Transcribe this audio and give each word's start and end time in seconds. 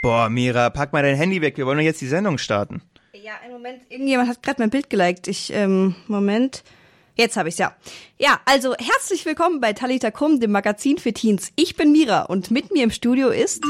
Boah, 0.00 0.28
Mira, 0.28 0.70
pack 0.70 0.92
mal 0.92 1.02
dein 1.02 1.16
Handy 1.16 1.40
weg. 1.40 1.56
Wir 1.56 1.66
wollen 1.66 1.78
doch 1.78 1.84
jetzt 1.84 2.00
die 2.00 2.06
Sendung 2.06 2.38
starten. 2.38 2.82
Ja, 3.12 3.32
einen 3.42 3.52
Moment. 3.52 3.82
Irgendjemand 3.88 4.28
hat 4.28 4.42
gerade 4.42 4.62
mein 4.62 4.70
Bild 4.70 4.88
geliked. 4.90 5.26
Ich, 5.26 5.52
ähm, 5.52 5.96
Moment. 6.06 6.62
Jetzt 7.16 7.36
habe 7.36 7.48
ich's 7.48 7.58
ja. 7.58 7.74
Ja, 8.16 8.40
also 8.44 8.76
herzlich 8.78 9.26
willkommen 9.26 9.60
bei 9.60 9.72
Talita 9.72 10.12
Kum, 10.12 10.38
dem 10.38 10.52
Magazin 10.52 10.98
für 10.98 11.12
Teens. 11.12 11.50
Ich 11.56 11.74
bin 11.74 11.90
Mira 11.90 12.22
und 12.22 12.52
mit 12.52 12.72
mir 12.72 12.84
im 12.84 12.92
Studio 12.92 13.30
ist. 13.30 13.60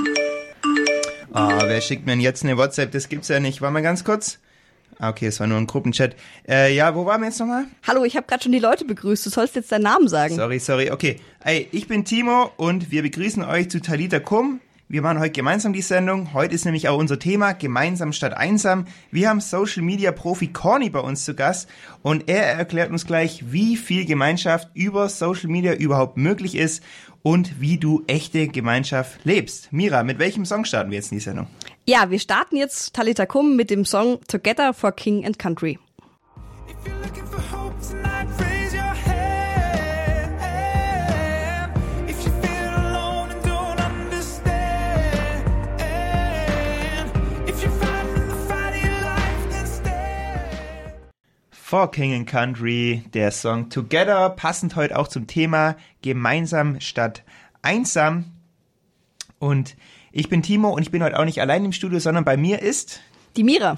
Ah, 1.33 1.63
wer 1.65 1.81
schickt 1.81 2.05
mir 2.05 2.13
denn 2.13 2.21
jetzt 2.21 2.45
eine 2.45 2.59
WhatsApp? 2.59 2.93
Das 2.93 3.09
gibt's 3.09 3.29
ja 3.29 3.41
nicht. 3.41 3.63
War 3.63 3.71
mal 3.71 3.81
ganz 3.83 4.05
kurz. 4.05 4.39
Ah, 4.99 5.09
okay, 5.09 5.29
es 5.29 5.41
war 5.41 5.47
nur 5.47 5.57
ein 5.57 5.67
Gruppenchat. 5.67 6.15
Äh, 6.47 6.75
ja, 6.75 6.95
wo 6.95 7.07
waren 7.07 7.23
wir 7.23 7.29
jetzt 7.29 7.41
nochmal? 7.41 7.65
Hallo, 7.87 8.05
ich 8.05 8.17
habe 8.17 8.27
gerade 8.27 8.43
schon 8.43 8.53
die 8.53 8.59
Leute 8.59 8.85
begrüßt. 8.85 9.25
Du 9.25 9.31
sollst 9.31 9.57
jetzt 9.57 9.73
deinen 9.73 9.85
Namen 9.85 10.09
sagen. 10.09 10.35
Sorry, 10.35 10.59
sorry. 10.59 10.91
Okay. 10.91 11.21
Ey, 11.43 11.69
ich 11.73 11.89
bin 11.89 12.05
Timo 12.05 12.51
und 12.59 12.91
wir 12.91 13.01
begrüßen 13.03 13.43
euch 13.45 13.71
zu 13.71 13.81
Talita 13.81 14.19
Kum. 14.21 14.61
Wir 14.91 15.03
machen 15.03 15.19
heute 15.19 15.33
gemeinsam 15.33 15.75
die 15.75 15.83
Sendung. 15.83 16.33
Heute 16.33 16.55
ist 16.55 16.65
nämlich 16.65 16.89
auch 16.89 16.97
unser 16.97 17.19
Thema 17.19 17.53
Gemeinsam 17.53 18.15
statt 18.15 18.33
einsam. 18.33 18.87
Wir 19.11 19.29
haben 19.29 19.43
Social 19.43 19.83
Media 19.83 20.13
Profi 20.13 20.49
Corny 20.49 20.89
bei 20.89 21.01
uns 21.01 21.27
zu 21.27 21.35
Gast 21.35 21.69
und 22.01 22.31
er 22.31 22.45
erklärt 22.45 22.91
uns 22.91 23.05
gleich, 23.05 23.53
wie 23.53 23.77
viel 23.77 24.07
Gemeinschaft 24.07 24.71
über 24.73 25.11
Social 25.11 25.51
Media 25.51 25.75
überhaupt 25.75 26.17
möglich 26.17 26.55
ist 26.55 26.83
und 27.23 27.61
wie 27.61 27.77
du 27.77 28.03
echte 28.07 28.49
Gemeinschaft 28.49 29.27
lebst. 29.27 29.71
Mira, 29.75 30.05
mit 30.05 30.19
welchem 30.19 30.47
Song 30.47 30.65
starten 30.65 30.91
wir 30.91 30.97
jetzt 30.97 31.13
in 31.13 31.19
die 31.19 31.25
Sendung? 31.25 31.49
Ja, 31.87 32.11
wir 32.11 32.19
starten 32.19 32.57
jetzt 32.57 32.95
Talita 32.95 33.27
Kum 33.27 33.57
mit 33.57 33.69
dem 33.69 33.85
Song 33.85 34.21
Together 34.27 34.73
for 34.73 34.93
King 34.93 35.27
and 35.27 35.39
Country. 35.39 35.79
For 51.69 51.91
King 51.91 52.15
and 52.15 52.27
Country, 52.27 53.03
der 53.13 53.31
Song 53.31 53.69
Together, 53.69 54.31
passend 54.31 54.75
heute 54.75 54.99
auch 54.99 55.07
zum 55.07 55.27
Thema 55.27 55.77
Gemeinsam 56.01 56.81
statt 56.81 57.25
einsam. 57.61 58.25
Und 59.39 59.77
ich 60.11 60.31
bin 60.31 60.41
Timo 60.41 60.71
und 60.71 60.81
ich 60.81 60.91
bin 60.91 61.03
heute 61.03 61.19
auch 61.19 61.27
nicht 61.27 61.43
allein 61.43 61.67
im 61.67 61.73
Studio, 61.73 61.99
sondern 61.99 62.25
bei 62.25 62.39
mir 62.39 62.63
ist 62.63 63.01
Die 63.37 63.45
Mira. 63.45 63.77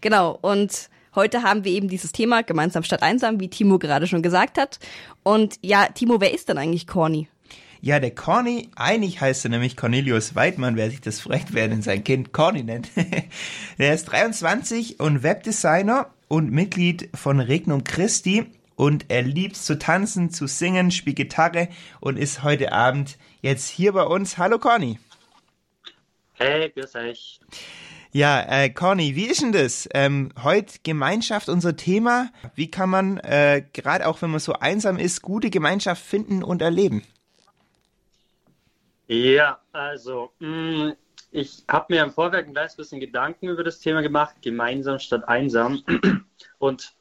Genau, 0.00 0.36
und 0.42 0.90
heute 1.14 1.44
haben 1.44 1.64
wir 1.64 1.70
eben 1.70 1.86
dieses 1.86 2.10
Thema 2.10 2.42
gemeinsam 2.42 2.82
statt 2.82 3.04
einsam, 3.04 3.38
wie 3.38 3.46
Timo 3.46 3.78
gerade 3.78 4.08
schon 4.08 4.22
gesagt 4.22 4.58
hat. 4.58 4.80
Und 5.22 5.60
ja, 5.62 5.86
Timo, 5.94 6.20
wer 6.20 6.34
ist 6.34 6.48
denn 6.48 6.58
eigentlich 6.58 6.88
Corny? 6.88 7.28
Ja, 7.82 7.98
der 7.98 8.14
Corny, 8.14 8.68
eigentlich 8.76 9.22
heißt 9.22 9.46
er 9.46 9.50
nämlich 9.50 9.74
Cornelius 9.74 10.34
Weidmann, 10.34 10.76
wer 10.76 10.90
sich 10.90 11.00
das 11.00 11.20
fragt, 11.20 11.54
wer 11.54 11.66
denn 11.66 11.80
sein 11.80 12.04
Kind 12.04 12.30
Corny 12.30 12.62
nennt. 12.62 12.90
der 13.78 13.94
ist 13.94 14.04
23 14.04 15.00
und 15.00 15.22
Webdesigner 15.22 16.10
und 16.28 16.52
Mitglied 16.52 17.08
von 17.14 17.40
Regnum 17.40 17.82
Christi 17.82 18.44
und 18.76 19.06
er 19.08 19.22
liebt 19.22 19.56
zu 19.56 19.78
tanzen, 19.78 20.28
zu 20.30 20.46
singen, 20.46 20.90
spielt 20.90 21.16
Gitarre 21.16 21.68
und 22.00 22.18
ist 22.18 22.42
heute 22.42 22.72
Abend 22.72 23.16
jetzt 23.40 23.68
hier 23.68 23.92
bei 23.92 24.02
uns. 24.02 24.36
Hallo 24.36 24.58
Corny. 24.58 24.98
Hey, 26.34 26.70
grüß 26.70 26.96
euch. 26.96 27.40
Ja, 28.12 28.42
äh, 28.42 28.68
Corny, 28.68 29.16
wie 29.16 29.24
ist 29.24 29.40
denn 29.40 29.52
das? 29.52 29.88
Ähm, 29.94 30.32
heute 30.42 30.80
Gemeinschaft 30.82 31.48
unser 31.48 31.76
Thema. 31.76 32.30
Wie 32.54 32.70
kann 32.70 32.90
man, 32.90 33.18
äh, 33.18 33.64
gerade 33.72 34.06
auch 34.06 34.20
wenn 34.20 34.30
man 34.30 34.40
so 34.40 34.52
einsam 34.52 34.98
ist, 34.98 35.22
gute 35.22 35.48
Gemeinschaft 35.48 36.04
finden 36.04 36.42
und 36.42 36.60
erleben? 36.60 37.04
Ja, 39.10 39.60
also, 39.72 40.30
mh, 40.38 40.94
ich 41.32 41.64
habe 41.68 41.92
mir 41.92 42.04
im 42.04 42.12
Vorwerk 42.12 42.46
ein 42.46 42.52
kleines 42.52 42.76
bisschen 42.76 43.00
Gedanken 43.00 43.48
über 43.48 43.64
das 43.64 43.80
Thema 43.80 44.02
gemacht, 44.02 44.36
gemeinsam 44.40 45.00
statt 45.00 45.26
einsam. 45.26 45.82
Und 46.60 46.94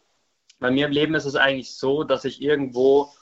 bei 0.59 0.71
mir 0.71 0.87
im 0.87 0.91
Leben 0.91 1.13
ist 1.13 1.25
es 1.25 1.35
eigentlich 1.35 1.75
so, 1.75 2.03
dass 2.03 2.25
ich 2.25 2.41
irgendwo 2.41 3.13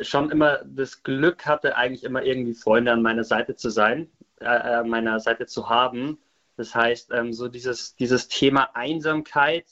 schon 0.00 0.32
immer 0.32 0.64
das 0.64 1.04
Glück 1.04 1.46
hatte, 1.46 1.76
eigentlich 1.76 2.02
immer 2.02 2.24
irgendwie 2.24 2.54
Freunde 2.54 2.90
an 2.90 3.02
meiner 3.02 3.22
Seite 3.22 3.54
zu 3.54 3.70
sein, 3.70 4.10
äh, 4.40 4.46
an 4.46 4.88
meiner 4.88 5.20
Seite 5.20 5.46
zu 5.46 5.68
haben. 5.68 6.18
Das 6.56 6.74
heißt, 6.74 7.12
ähm, 7.12 7.32
so 7.32 7.46
dieses, 7.46 7.94
dieses 7.94 8.26
Thema 8.26 8.74
Einsamkeit 8.74 9.66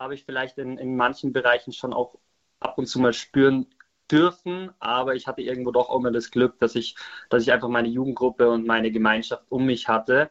habe 0.00 0.16
ich 0.16 0.24
vielleicht 0.24 0.58
in, 0.58 0.76
in 0.76 0.96
manchen 0.96 1.32
Bereichen 1.32 1.72
schon 1.72 1.92
auch 1.92 2.18
ab 2.58 2.78
und 2.78 2.86
zu 2.86 2.98
mal 2.98 3.12
spüren 3.12 3.68
dürfen, 4.12 4.70
aber 4.78 5.14
ich 5.14 5.26
hatte 5.26 5.42
irgendwo 5.42 5.72
doch 5.72 5.88
auch 5.88 5.98
immer 5.98 6.12
das 6.12 6.30
Glück, 6.30 6.58
dass 6.60 6.74
ich, 6.74 6.96
dass 7.30 7.42
ich 7.42 7.52
einfach 7.52 7.68
meine 7.68 7.88
Jugendgruppe 7.88 8.50
und 8.50 8.66
meine 8.66 8.90
Gemeinschaft 8.92 9.44
um 9.48 9.66
mich 9.66 9.88
hatte. 9.88 10.30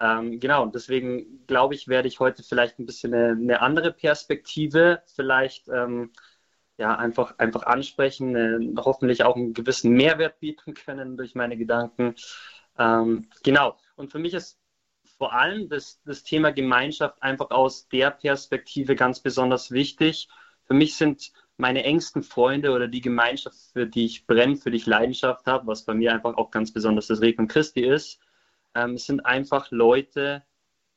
Ähm, 0.00 0.40
genau, 0.40 0.62
und 0.62 0.74
deswegen 0.74 1.46
glaube 1.46 1.74
ich, 1.74 1.88
werde 1.88 2.08
ich 2.08 2.20
heute 2.20 2.42
vielleicht 2.42 2.78
ein 2.78 2.86
bisschen 2.86 3.14
eine, 3.14 3.30
eine 3.32 3.60
andere 3.62 3.92
Perspektive 3.92 5.02
vielleicht 5.06 5.68
ähm, 5.68 6.12
ja, 6.78 6.94
einfach, 6.96 7.38
einfach 7.38 7.62
ansprechen, 7.64 8.36
äh, 8.36 8.80
hoffentlich 8.80 9.24
auch 9.24 9.36
einen 9.36 9.54
gewissen 9.54 9.92
Mehrwert 9.92 10.40
bieten 10.40 10.74
können 10.74 11.16
durch 11.16 11.34
meine 11.34 11.56
Gedanken. 11.56 12.14
Ähm, 12.78 13.28
genau, 13.42 13.76
und 13.96 14.12
für 14.12 14.18
mich 14.18 14.34
ist 14.34 14.58
vor 15.18 15.32
allem 15.32 15.68
das, 15.68 16.00
das 16.04 16.22
Thema 16.22 16.52
Gemeinschaft 16.52 17.22
einfach 17.22 17.50
aus 17.50 17.88
der 17.88 18.10
Perspektive 18.10 18.96
ganz 18.96 19.20
besonders 19.20 19.70
wichtig. 19.70 20.28
Für 20.64 20.74
mich 20.74 20.96
sind 20.96 21.32
meine 21.56 21.84
engsten 21.84 22.22
Freunde 22.22 22.72
oder 22.72 22.88
die 22.88 23.00
Gemeinschaft, 23.00 23.56
für 23.72 23.86
die 23.86 24.04
ich 24.04 24.26
brenne, 24.26 24.56
für 24.56 24.70
die 24.70 24.76
ich 24.78 24.86
Leidenschaft 24.86 25.46
habe, 25.46 25.66
was 25.66 25.84
bei 25.84 25.94
mir 25.94 26.12
einfach 26.12 26.36
auch 26.36 26.50
ganz 26.50 26.72
besonders 26.72 27.06
das 27.06 27.20
Regnum 27.20 27.48
Christi 27.48 27.80
ist, 27.80 28.20
ähm, 28.74 28.98
sind 28.98 29.24
einfach 29.24 29.70
Leute, 29.70 30.44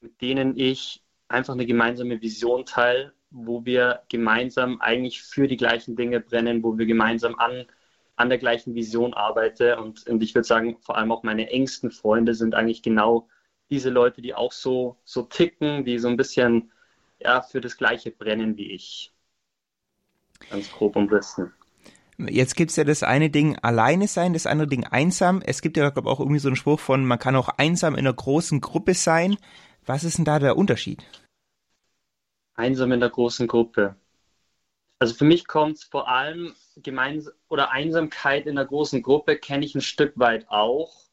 mit 0.02 0.22
denen 0.22 0.58
ich 0.58 1.02
einfach 1.28 1.54
eine 1.54 1.66
gemeinsame 1.66 2.22
Vision 2.22 2.66
teile, 2.66 3.14
wo 3.32 3.66
wir 3.66 4.02
gemeinsam 4.10 4.82
eigentlich 4.82 5.22
für 5.22 5.48
die 5.48 5.58
gleichen 5.58 5.96
Dinge 5.96 6.20
brennen, 6.20 6.64
wo 6.64 6.78
wir 6.78 6.86
gemeinsam 6.86 7.36
an, 7.36 7.66
an 8.16 8.30
der 8.30 8.38
gleichen 8.38 8.76
Vision 8.76 9.14
arbeiten. 9.14 9.80
Und, 9.80 10.08
und 10.08 10.24
ich 10.24 10.36
würde 10.36 10.48
sagen, 10.48 10.78
vor 10.82 10.98
allem 10.98 11.12
auch 11.12 11.24
meine 11.24 11.50
engsten 11.50 11.92
Freunde 11.92 12.34
sind 12.34 12.56
eigentlich 12.56 12.82
genau 12.82 13.30
diese 13.70 13.90
Leute, 13.92 14.22
die 14.22 14.34
auch 14.34 14.52
so, 14.52 14.98
so 15.06 15.24
ticken, 15.24 15.86
die 15.86 16.00
so 16.00 16.08
ein 16.08 16.18
bisschen 16.18 16.72
ja, 17.20 17.42
für 17.42 17.62
das 17.62 17.78
Gleiche 17.78 18.12
brennen 18.12 18.58
wie 18.58 18.72
ich. 18.72 19.14
Ganz 20.50 20.72
grob 20.72 20.96
umrissen. 20.96 21.54
Jetzt 22.18 22.56
gibt's 22.56 22.76
ja 22.76 22.84
das 22.84 23.04
eine 23.04 23.30
Ding 23.30 23.58
alleine 23.60 24.08
sein, 24.08 24.34
das 24.34 24.46
andere 24.46 24.68
Ding 24.68 24.84
einsam. 24.84 25.42
Es 25.42 25.62
gibt 25.62 25.78
ja, 25.78 25.90
glaube 25.90 26.10
ich, 26.10 26.14
auch 26.14 26.20
irgendwie 26.20 26.40
so 26.40 26.50
einen 26.50 26.58
Spruch 26.58 26.80
von, 26.80 27.06
man 27.06 27.18
kann 27.18 27.36
auch 27.36 27.48
einsam 27.50 27.94
in 27.94 28.00
einer 28.00 28.14
großen 28.14 28.60
Gruppe 28.60 28.94
sein. 28.94 29.38
Was 29.86 30.04
ist 30.04 30.18
denn 30.18 30.26
da 30.26 30.38
der 30.40 30.58
Unterschied? 30.58 31.04
Einsam 32.56 32.92
in 32.92 33.00
der 33.00 33.10
großen 33.10 33.48
Gruppe. 33.48 33.96
Also 35.00 35.14
für 35.14 35.24
mich 35.24 35.48
kommt 35.48 35.78
es 35.78 35.84
vor 35.86 36.10
allem 36.10 36.54
gemeins 36.76 37.32
oder 37.48 37.72
Einsamkeit 37.72 38.48
in 38.48 38.56
der 38.56 38.66
großen 38.66 39.02
Gruppe 39.02 39.38
kenne 39.38 39.66
ich 39.66 39.74
ein 39.74 39.82
Stück 39.82 40.14
weit 40.20 40.50
auch. 40.50 41.06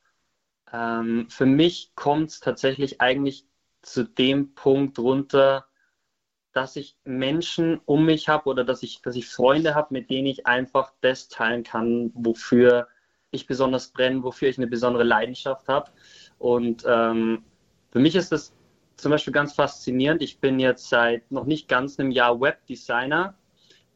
Ähm, 0.72 1.28
für 1.31 1.47
mich 1.47 1.92
kommt 1.94 2.31
es 2.31 2.41
tatsächlich 2.41 3.00
eigentlich 3.00 3.47
zu 3.82 4.03
dem 4.03 4.54
Punkt 4.56 4.98
runter, 4.98 5.66
dass 6.56 6.74
ich 6.74 6.96
Menschen 7.04 7.82
um 7.84 8.06
mich 8.06 8.30
habe 8.30 8.48
oder 8.48 8.64
dass 8.64 8.82
ich, 8.82 9.02
dass 9.02 9.14
ich 9.14 9.28
Freunde 9.28 9.74
habe, 9.74 9.88
mit 9.90 10.08
denen 10.08 10.26
ich 10.26 10.46
einfach 10.46 10.90
das 11.02 11.28
teilen 11.28 11.64
kann, 11.64 12.10
wofür 12.14 12.88
ich 13.30 13.46
besonders 13.46 13.88
brenne, 13.88 14.22
wofür 14.22 14.48
ich 14.48 14.56
eine 14.56 14.66
besondere 14.66 15.04
Leidenschaft 15.04 15.68
habe. 15.68 15.90
Und 16.38 16.82
ähm, 16.88 17.44
für 17.90 17.98
mich 17.98 18.16
ist 18.16 18.32
das 18.32 18.54
zum 18.96 19.10
Beispiel 19.10 19.34
ganz 19.34 19.52
faszinierend. 19.52 20.22
Ich 20.22 20.40
bin 20.40 20.58
jetzt 20.58 20.88
seit 20.88 21.30
noch 21.30 21.44
nicht 21.44 21.68
ganz 21.68 22.00
einem 22.00 22.10
Jahr 22.10 22.40
Webdesigner 22.40 23.34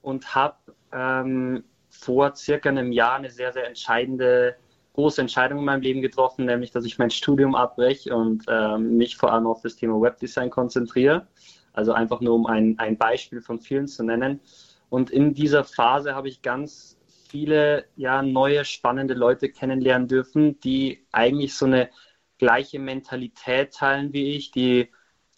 und 0.02 0.34
habe 0.34 0.56
ähm, 0.92 1.64
vor 1.88 2.36
circa 2.36 2.68
einem 2.68 2.92
Jahr 2.92 3.14
eine 3.14 3.30
sehr, 3.30 3.54
sehr 3.54 3.66
entscheidende, 3.66 4.56
große 4.92 5.22
Entscheidung 5.22 5.60
in 5.60 5.64
meinem 5.64 5.80
Leben 5.80 6.02
getroffen, 6.02 6.44
nämlich, 6.44 6.72
dass 6.72 6.84
ich 6.84 6.98
mein 6.98 7.10
Studium 7.10 7.54
abbreche 7.54 8.14
und 8.14 8.44
ähm, 8.48 8.98
mich 8.98 9.16
vor 9.16 9.32
allem 9.32 9.46
auf 9.46 9.62
das 9.62 9.76
Thema 9.76 9.98
Webdesign 9.98 10.50
konzentriere. 10.50 11.26
Also 11.72 11.92
einfach 11.92 12.20
nur 12.20 12.34
um 12.34 12.46
ein, 12.46 12.78
ein 12.78 12.96
Beispiel 12.98 13.40
von 13.40 13.60
vielen 13.60 13.86
zu 13.86 14.02
nennen. 14.04 14.40
Und 14.88 15.10
in 15.10 15.34
dieser 15.34 15.64
Phase 15.64 16.14
habe 16.14 16.28
ich 16.28 16.42
ganz 16.42 16.98
viele 17.28 17.86
ja, 17.96 18.22
neue, 18.22 18.64
spannende 18.64 19.14
Leute 19.14 19.48
kennenlernen 19.48 20.08
dürfen, 20.08 20.58
die 20.60 21.06
eigentlich 21.12 21.54
so 21.54 21.66
eine 21.66 21.90
gleiche 22.38 22.78
Mentalität 22.78 23.74
teilen 23.74 24.12
wie 24.12 24.32
ich, 24.34 24.50
die 24.50 24.90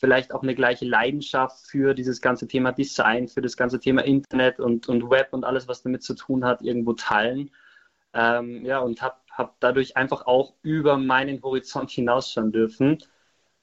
vielleicht 0.03 0.33
auch 0.33 0.43
eine 0.43 0.55
gleiche 0.55 0.85
Leidenschaft 0.85 1.67
für 1.67 1.95
dieses 1.95 2.21
ganze 2.21 2.49
Thema 2.49 2.73
Design, 2.73 3.29
für 3.29 3.43
das 3.43 3.57
ganze 3.57 3.79
Thema 3.79 4.03
Internet 4.05 4.59
und, 4.59 4.89
und 4.89 5.11
Web 5.11 5.29
und 5.33 5.45
alles, 5.45 5.69
was 5.69 5.83
damit 5.83 6.03
zu 6.03 6.15
tun 6.15 6.45
hat, 6.45 6.63
irgendwo 6.63 6.95
teilen. 6.95 7.51
Ähm, 8.15 8.65
ja, 8.65 8.81
und 8.81 9.01
habe 9.03 9.17
hab 9.31 9.61
dadurch 9.61 9.97
einfach 9.97 10.27
auch 10.27 10.55
über 10.63 10.97
meinen 10.97 11.43
Horizont 11.43 11.91
hinausschauen 11.91 12.53
dürfen. 12.53 12.99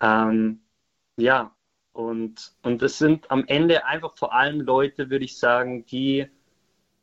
Ähm, 0.02 0.62
ja, 1.18 1.56
und, 2.00 2.54
und 2.64 2.82
es 2.82 2.98
sind 2.98 3.30
am 3.30 3.44
Ende 3.48 3.86
einfach 3.86 4.16
vor 4.16 4.34
allem 4.34 4.62
Leute, 4.62 5.10
würde 5.10 5.26
ich 5.26 5.38
sagen, 5.38 5.86
die, 5.86 6.28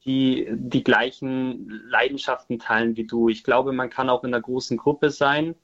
die 0.05 0.49
die 0.51 0.83
gleichen 0.83 1.69
Leidenschaften 1.89 2.59
teilen 2.59 2.97
wie 2.97 3.05
du. 3.05 3.29
Ich 3.29 3.45
glaube, 3.45 3.73
man 3.73 3.91
kann 3.91 4.09
auch 4.09 4.25
in 4.25 4.33
einer 4.33 4.43
großen 4.43 4.77
Gruppe 4.77 5.11
sein, 5.11 5.55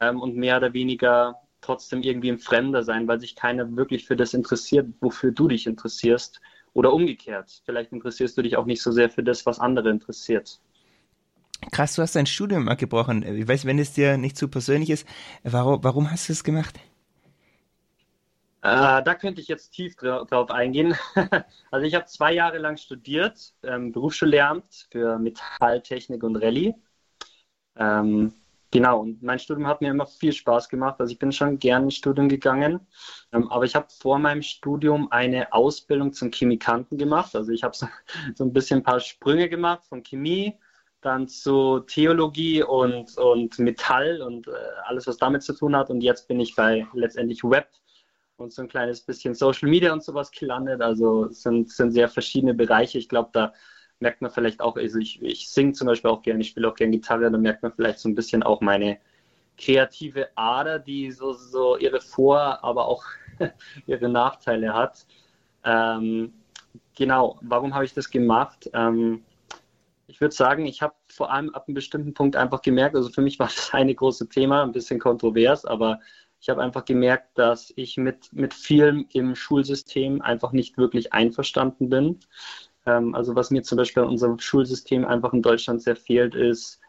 ähm, 0.00 0.20
und 0.20 0.36
mehr 0.36 0.56
oder 0.58 0.72
weniger 0.72 1.40
trotzdem 1.60 2.02
irgendwie 2.02 2.30
ein 2.30 2.38
Fremder 2.38 2.82
sein, 2.82 3.08
weil 3.08 3.20
sich 3.20 3.34
keiner 3.34 3.76
wirklich 3.76 4.06
für 4.06 4.16
das 4.16 4.34
interessiert, 4.34 4.88
wofür 5.00 5.32
du 5.32 5.48
dich 5.48 5.66
interessierst. 5.66 6.40
Oder 6.74 6.92
umgekehrt. 6.92 7.62
Vielleicht 7.64 7.92
interessierst 7.92 8.36
du 8.36 8.42
dich 8.42 8.58
auch 8.58 8.66
nicht 8.66 8.82
so 8.82 8.92
sehr 8.92 9.08
für 9.08 9.22
das, 9.22 9.46
was 9.46 9.58
andere 9.58 9.88
interessiert. 9.88 10.60
Krass, 11.72 11.94
du 11.94 12.02
hast 12.02 12.14
dein 12.14 12.26
Studium 12.26 12.68
abgebrochen. 12.68 13.22
Ich 13.22 13.48
weiß, 13.48 13.64
wenn 13.64 13.78
es 13.78 13.94
dir 13.94 14.18
nicht 14.18 14.36
zu 14.36 14.48
persönlich 14.48 14.90
ist, 14.90 15.08
warum, 15.42 15.82
warum 15.82 16.10
hast 16.10 16.28
du 16.28 16.34
es 16.34 16.44
gemacht? 16.44 16.78
Äh, 18.66 19.04
da 19.04 19.14
könnte 19.14 19.40
ich 19.40 19.46
jetzt 19.46 19.70
tief 19.70 19.94
dra 19.94 20.24
drauf 20.24 20.50
eingehen. 20.50 20.96
also 21.70 21.86
ich 21.86 21.94
habe 21.94 22.06
zwei 22.06 22.32
Jahre 22.32 22.58
lang 22.58 22.76
studiert, 22.76 23.54
ähm, 23.62 23.92
Berufsschullehramt 23.92 24.88
für 24.90 25.20
Metalltechnik 25.20 26.24
und 26.24 26.34
Rallye. 26.34 26.74
Ähm, 27.76 28.32
genau, 28.72 29.02
und 29.02 29.22
mein 29.22 29.38
Studium 29.38 29.68
hat 29.68 29.82
mir 29.82 29.90
immer 29.90 30.08
viel 30.08 30.32
Spaß 30.32 30.68
gemacht. 30.68 30.96
Also 30.98 31.12
ich 31.12 31.18
bin 31.20 31.30
schon 31.30 31.60
gern 31.60 31.84
ins 31.84 31.94
Studium 31.94 32.28
gegangen. 32.28 32.80
Ähm, 33.32 33.48
aber 33.52 33.66
ich 33.66 33.76
habe 33.76 33.86
vor 33.88 34.18
meinem 34.18 34.42
Studium 34.42 35.12
eine 35.12 35.52
Ausbildung 35.52 36.12
zum 36.12 36.32
Chemikanten 36.32 36.98
gemacht. 36.98 37.36
Also 37.36 37.52
ich 37.52 37.62
habe 37.62 37.76
so, 37.76 37.86
so 38.34 38.42
ein 38.42 38.52
bisschen 38.52 38.80
ein 38.80 38.84
paar 38.84 38.98
Sprünge 38.98 39.48
gemacht 39.48 39.84
von 39.86 40.02
Chemie 40.02 40.58
dann 41.02 41.28
zu 41.28 41.80
Theologie 41.80 42.64
und, 42.64 43.16
und 43.16 43.60
Metall 43.60 44.22
und 44.22 44.48
äh, 44.48 44.50
alles, 44.86 45.06
was 45.06 45.18
damit 45.18 45.44
zu 45.44 45.52
tun 45.52 45.76
hat. 45.76 45.88
Und 45.88 46.00
jetzt 46.00 46.26
bin 46.26 46.40
ich 46.40 46.56
bei 46.56 46.84
letztendlich 46.94 47.44
Web 47.44 47.68
und 48.36 48.52
so 48.52 48.62
ein 48.62 48.68
kleines 48.68 49.00
bisschen 49.00 49.34
Social 49.34 49.68
Media 49.68 49.92
und 49.92 50.02
sowas 50.02 50.30
gelandet. 50.30 50.82
Also 50.82 51.28
sind, 51.28 51.70
sind 51.70 51.92
sehr 51.92 52.08
verschiedene 52.08 52.54
Bereiche. 52.54 52.98
Ich 52.98 53.08
glaube, 53.08 53.30
da 53.32 53.52
merkt 53.98 54.20
man 54.20 54.30
vielleicht 54.30 54.60
auch, 54.60 54.76
also 54.76 54.98
ich, 54.98 55.22
ich 55.22 55.48
singe 55.48 55.72
zum 55.72 55.86
Beispiel 55.86 56.10
auch 56.10 56.22
gerne, 56.22 56.40
ich 56.40 56.48
spiele 56.48 56.68
auch 56.68 56.74
gerne 56.74 56.92
Gitarre, 56.92 57.30
da 57.30 57.38
merkt 57.38 57.62
man 57.62 57.72
vielleicht 57.72 57.98
so 57.98 58.08
ein 58.08 58.14
bisschen 58.14 58.42
auch 58.42 58.60
meine 58.60 58.98
kreative 59.56 60.28
Ader, 60.34 60.78
die 60.78 61.10
so, 61.10 61.32
so 61.32 61.78
ihre 61.78 62.00
Vor-, 62.00 62.62
aber 62.62 62.86
auch 62.86 63.04
ihre 63.86 64.08
Nachteile 64.08 64.74
hat. 64.74 65.06
Ähm, 65.64 66.34
genau, 66.94 67.38
warum 67.40 67.74
habe 67.74 67.86
ich 67.86 67.94
das 67.94 68.10
gemacht? 68.10 68.68
Ähm, 68.74 69.24
ich 70.08 70.20
würde 70.20 70.34
sagen, 70.34 70.66
ich 70.66 70.82
habe 70.82 70.94
vor 71.08 71.32
allem 71.32 71.54
ab 71.54 71.64
einem 71.66 71.74
bestimmten 71.74 72.14
Punkt 72.14 72.36
einfach 72.36 72.62
gemerkt, 72.62 72.94
also 72.94 73.08
für 73.08 73.22
mich 73.22 73.38
war 73.38 73.46
das 73.46 73.72
eine 73.72 73.94
große 73.94 74.28
Thema, 74.28 74.62
ein 74.62 74.72
bisschen 74.72 75.00
kontrovers, 75.00 75.64
aber 75.64 76.00
ich 76.46 76.48
habe 76.48 76.62
einfach 76.62 76.84
gemerkt, 76.84 77.36
dass 77.36 77.72
ich 77.74 77.96
mit, 77.96 78.32
mit 78.32 78.54
vielem 78.54 79.08
im 79.12 79.34
Schulsystem 79.34 80.22
einfach 80.22 80.52
nicht 80.52 80.78
wirklich 80.78 81.12
einverstanden 81.12 81.88
bin. 81.88 82.20
Ähm, 82.86 83.16
also 83.16 83.34
was 83.34 83.50
mir 83.50 83.64
zum 83.64 83.78
Beispiel 83.78 84.04
in 84.04 84.10
unserem 84.10 84.38
Schulsystem 84.38 85.04
einfach 85.04 85.32
in 85.32 85.42
Deutschland 85.42 85.82
sehr 85.82 85.96
fehlt, 85.96 86.36
ist, 86.36 86.80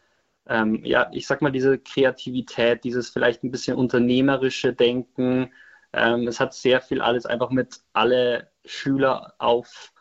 ähm, 0.47 0.85
ja, 0.85 1.09
ich 1.11 1.25
sag 1.25 1.41
mal, 1.41 1.51
diese 1.51 1.79
Kreativität, 1.79 2.83
dieses 2.83 3.09
vielleicht 3.09 3.43
ein 3.43 3.49
bisschen 3.49 3.77
unternehmerische 3.77 4.73
Denken. 4.73 5.51
Ähm, 5.91 6.27
es 6.27 6.39
hat 6.39 6.53
sehr 6.53 6.79
viel 6.79 7.01
alles 7.01 7.25
einfach 7.25 7.49
mit 7.49 7.79
alle 7.93 8.51
Schüler 8.63 9.33
auf 9.39 9.91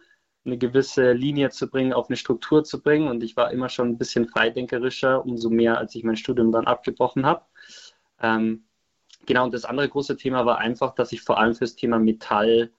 eine 0.44 0.58
gewisse 0.58 1.12
Linie 1.12 1.48
zu 1.48 1.70
bringen, 1.70 1.94
auf 1.94 2.10
eine 2.10 2.18
Struktur 2.18 2.62
zu 2.62 2.82
bringen. 2.82 3.08
Und 3.08 3.22
ich 3.22 3.36
war 3.38 3.50
immer 3.52 3.70
schon 3.70 3.88
ein 3.88 3.98
bisschen 3.98 4.28
freidenkerischer, 4.28 5.24
umso 5.24 5.48
mehr, 5.48 5.78
als 5.78 5.94
ich 5.94 6.04
mein 6.04 6.16
Studium 6.16 6.52
dann 6.52 6.66
abgebrochen 6.66 7.24
habe. 7.24 7.46
Ähm, 8.20 8.65
genau, 9.26 9.44
und 9.44 9.54
das 9.54 9.64
andere 9.64 9.88
große 9.88 10.16
Thema 10.16 10.46
war 10.46 10.58
einfach, 10.58 10.94
dass 10.94 11.12
ich 11.12 11.22
vor 11.22 11.38
allem 11.38 11.54
fürs 11.54 11.76
Thema 11.76 11.98
Metall 11.98 12.70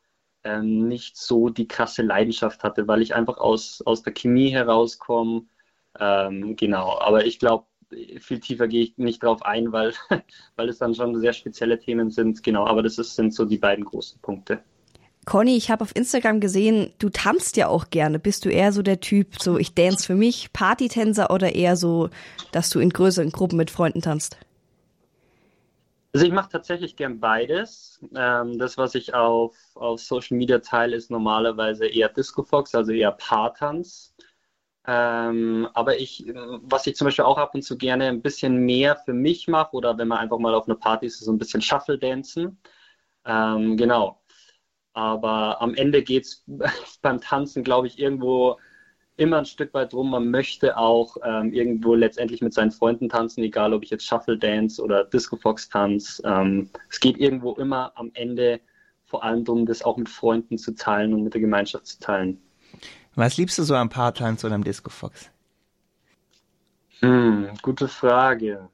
ähm, 0.43 0.87
nicht 0.87 1.17
so 1.17 1.49
die 1.49 1.67
krasse 1.67 2.01
Leidenschaft 2.01 2.63
hatte, 2.63 2.87
weil 2.87 3.01
ich 3.01 3.13
einfach 3.15 3.37
aus, 3.37 3.81
aus 3.85 4.03
der 4.03 4.13
Chemie 4.13 4.49
herauskomme. 4.49 5.43
Ähm, 5.99 6.55
genau, 6.55 6.99
aber 6.99 7.25
ich 7.25 7.39
glaube, 7.39 7.65
viel 8.19 8.39
tiefer 8.39 8.67
gehe 8.67 8.83
ich 8.83 8.97
nicht 8.97 9.23
drauf 9.23 9.43
ein, 9.43 9.71
weil, 9.71 9.93
weil 10.55 10.69
es 10.69 10.77
dann 10.77 10.95
schon 10.95 11.19
sehr 11.19 11.33
spezielle 11.33 11.79
Themen 11.79 12.09
sind. 12.09 12.43
Genau, 12.43 12.65
aber 12.65 12.83
das 12.83 12.97
ist, 12.97 13.15
sind 13.15 13.33
so 13.33 13.45
die 13.45 13.57
beiden 13.57 13.85
großen 13.85 14.19
Punkte. 14.21 14.63
Conny, 15.25 15.57
ich 15.57 15.69
habe 15.69 15.83
auf 15.83 15.93
Instagram 15.93 16.39
gesehen, 16.39 16.93
du 16.99 17.09
tanzt 17.09 17.57
ja 17.57 17.67
auch 17.67 17.89
gerne. 17.89 18.17
Bist 18.17 18.45
du 18.45 18.49
eher 18.49 18.71
so 18.71 18.81
der 18.81 19.01
Typ, 19.01 19.41
so 19.41 19.57
ich 19.57 19.73
dance 19.73 20.05
für 20.05 20.15
mich, 20.15 20.53
Partytänzer 20.53 21.31
oder 21.31 21.53
eher 21.53 21.75
so, 21.75 22.09
dass 22.53 22.69
du 22.69 22.79
in 22.79 22.91
größeren 22.91 23.31
Gruppen 23.31 23.57
mit 23.57 23.69
Freunden 23.69 24.01
tanzt? 24.01 24.37
Also 26.13 26.25
ich 26.25 26.31
mache 26.31 26.49
tatsächlich 26.49 26.95
gern 26.95 27.19
beides. 27.19 27.99
Ähm, 28.15 28.57
das, 28.57 28.77
was 28.77 28.95
ich 28.95 29.13
auf, 29.13 29.55
auf 29.75 29.99
Social 29.99 30.37
Media 30.37 30.59
teile, 30.59 30.95
ist 30.95 31.11
normalerweise 31.11 31.87
eher 31.87 32.09
Disco 32.09 32.43
Fox, 32.43 32.73
also 32.75 32.91
eher 32.91 33.11
Paartanz. 33.11 34.15
Ähm, 34.85 35.67
aber 35.73 35.99
ich, 35.99 36.25
was 36.33 36.87
ich 36.87 36.95
zum 36.95 37.05
Beispiel 37.05 37.25
auch 37.25 37.37
ab 37.37 37.53
und 37.55 37.61
zu 37.63 37.77
gerne 37.77 38.05
ein 38.07 38.21
bisschen 38.21 38.57
mehr 38.65 38.95
für 38.95 39.13
mich 39.13 39.47
mache 39.47 39.75
oder 39.75 39.97
wenn 39.97 40.07
man 40.07 40.19
einfach 40.19 40.39
mal 40.39 40.55
auf 40.55 40.67
einer 40.67 40.77
Party 40.77 41.07
ist, 41.07 41.19
so 41.19 41.31
ein 41.31 41.37
bisschen 41.37 41.61
Shuffle 41.61 41.99
dancen. 41.99 42.59
Ähm, 43.25 43.77
genau. 43.77 44.21
Aber 44.93 45.61
am 45.61 45.75
Ende 45.75 46.03
geht 46.03 46.25
es 46.25 46.45
beim 47.01 47.21
Tanzen, 47.21 47.63
glaube 47.63 47.87
ich, 47.87 47.99
irgendwo 47.99 48.59
immer 49.17 49.39
ein 49.39 49.45
Stück 49.45 49.73
weit 49.73 49.93
drum. 49.93 50.11
Man 50.11 50.29
möchte 50.29 50.77
auch 50.77 51.17
ähm, 51.23 51.53
irgendwo 51.53 51.95
letztendlich 51.95 52.41
mit 52.41 52.53
seinen 52.53 52.71
Freunden 52.71 53.09
tanzen, 53.09 53.43
egal 53.43 53.73
ob 53.73 53.83
ich 53.83 53.89
jetzt 53.89 54.05
Shuffle 54.05 54.37
Dance 54.37 54.81
oder 54.81 55.03
Disco 55.03 55.35
Fox 55.35 55.69
tanze. 55.69 56.21
Ähm, 56.25 56.69
es 56.89 56.99
geht 56.99 57.17
irgendwo 57.17 57.53
immer 57.53 57.91
am 57.95 58.11
Ende 58.13 58.61
vor 59.05 59.23
allem 59.23 59.43
darum, 59.45 59.65
das 59.65 59.81
auch 59.83 59.97
mit 59.97 60.09
Freunden 60.09 60.57
zu 60.57 60.75
teilen 60.75 61.13
und 61.13 61.23
mit 61.23 61.33
der 61.33 61.41
Gemeinschaft 61.41 61.87
zu 61.87 61.99
teilen. 61.99 62.41
Was 63.15 63.37
liebst 63.37 63.57
du 63.57 63.63
so 63.63 63.75
am 63.75 63.89
Paartanz 63.89 64.43
oder 64.45 64.55
am 64.55 64.63
Disco 64.63 64.89
Fox? 64.89 65.29
Hm, 66.99 67.49
gute 67.61 67.87
Frage. 67.87 68.69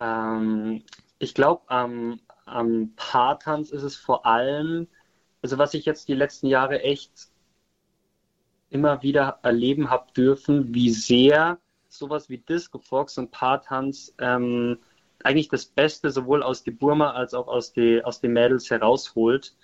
Ähm, 0.00 0.82
ich 1.18 1.34
glaube, 1.34 1.62
am 1.68 2.20
am 2.48 2.92
Paartanz 2.96 3.70
ist 3.70 3.82
es 3.82 3.96
vor 3.96 4.26
allem, 4.26 4.88
also 5.42 5.58
was 5.58 5.74
ich 5.74 5.84
jetzt 5.84 6.08
die 6.08 6.14
letzten 6.14 6.46
Jahre 6.46 6.82
echt 6.82 7.28
immer 8.70 9.02
wieder 9.02 9.38
erleben 9.42 9.90
habe 9.90 10.12
dürfen, 10.16 10.74
wie 10.74 10.90
sehr 10.90 11.58
sowas 11.88 12.28
wie 12.28 12.38
Disco 12.38 12.78
Fox 12.78 13.18
und 13.18 13.30
Paartanz 13.30 14.14
ähm, 14.18 14.78
eigentlich 15.24 15.48
das 15.48 15.66
Beste 15.66 16.10
sowohl 16.10 16.42
aus 16.42 16.62
die 16.62 16.70
Burma 16.70 17.12
als 17.12 17.34
auch 17.34 17.48
aus 17.48 17.72
die, 17.72 18.04
aus 18.04 18.20
den 18.20 18.32
Mädels 18.32 18.70
herausholt. 18.70 19.54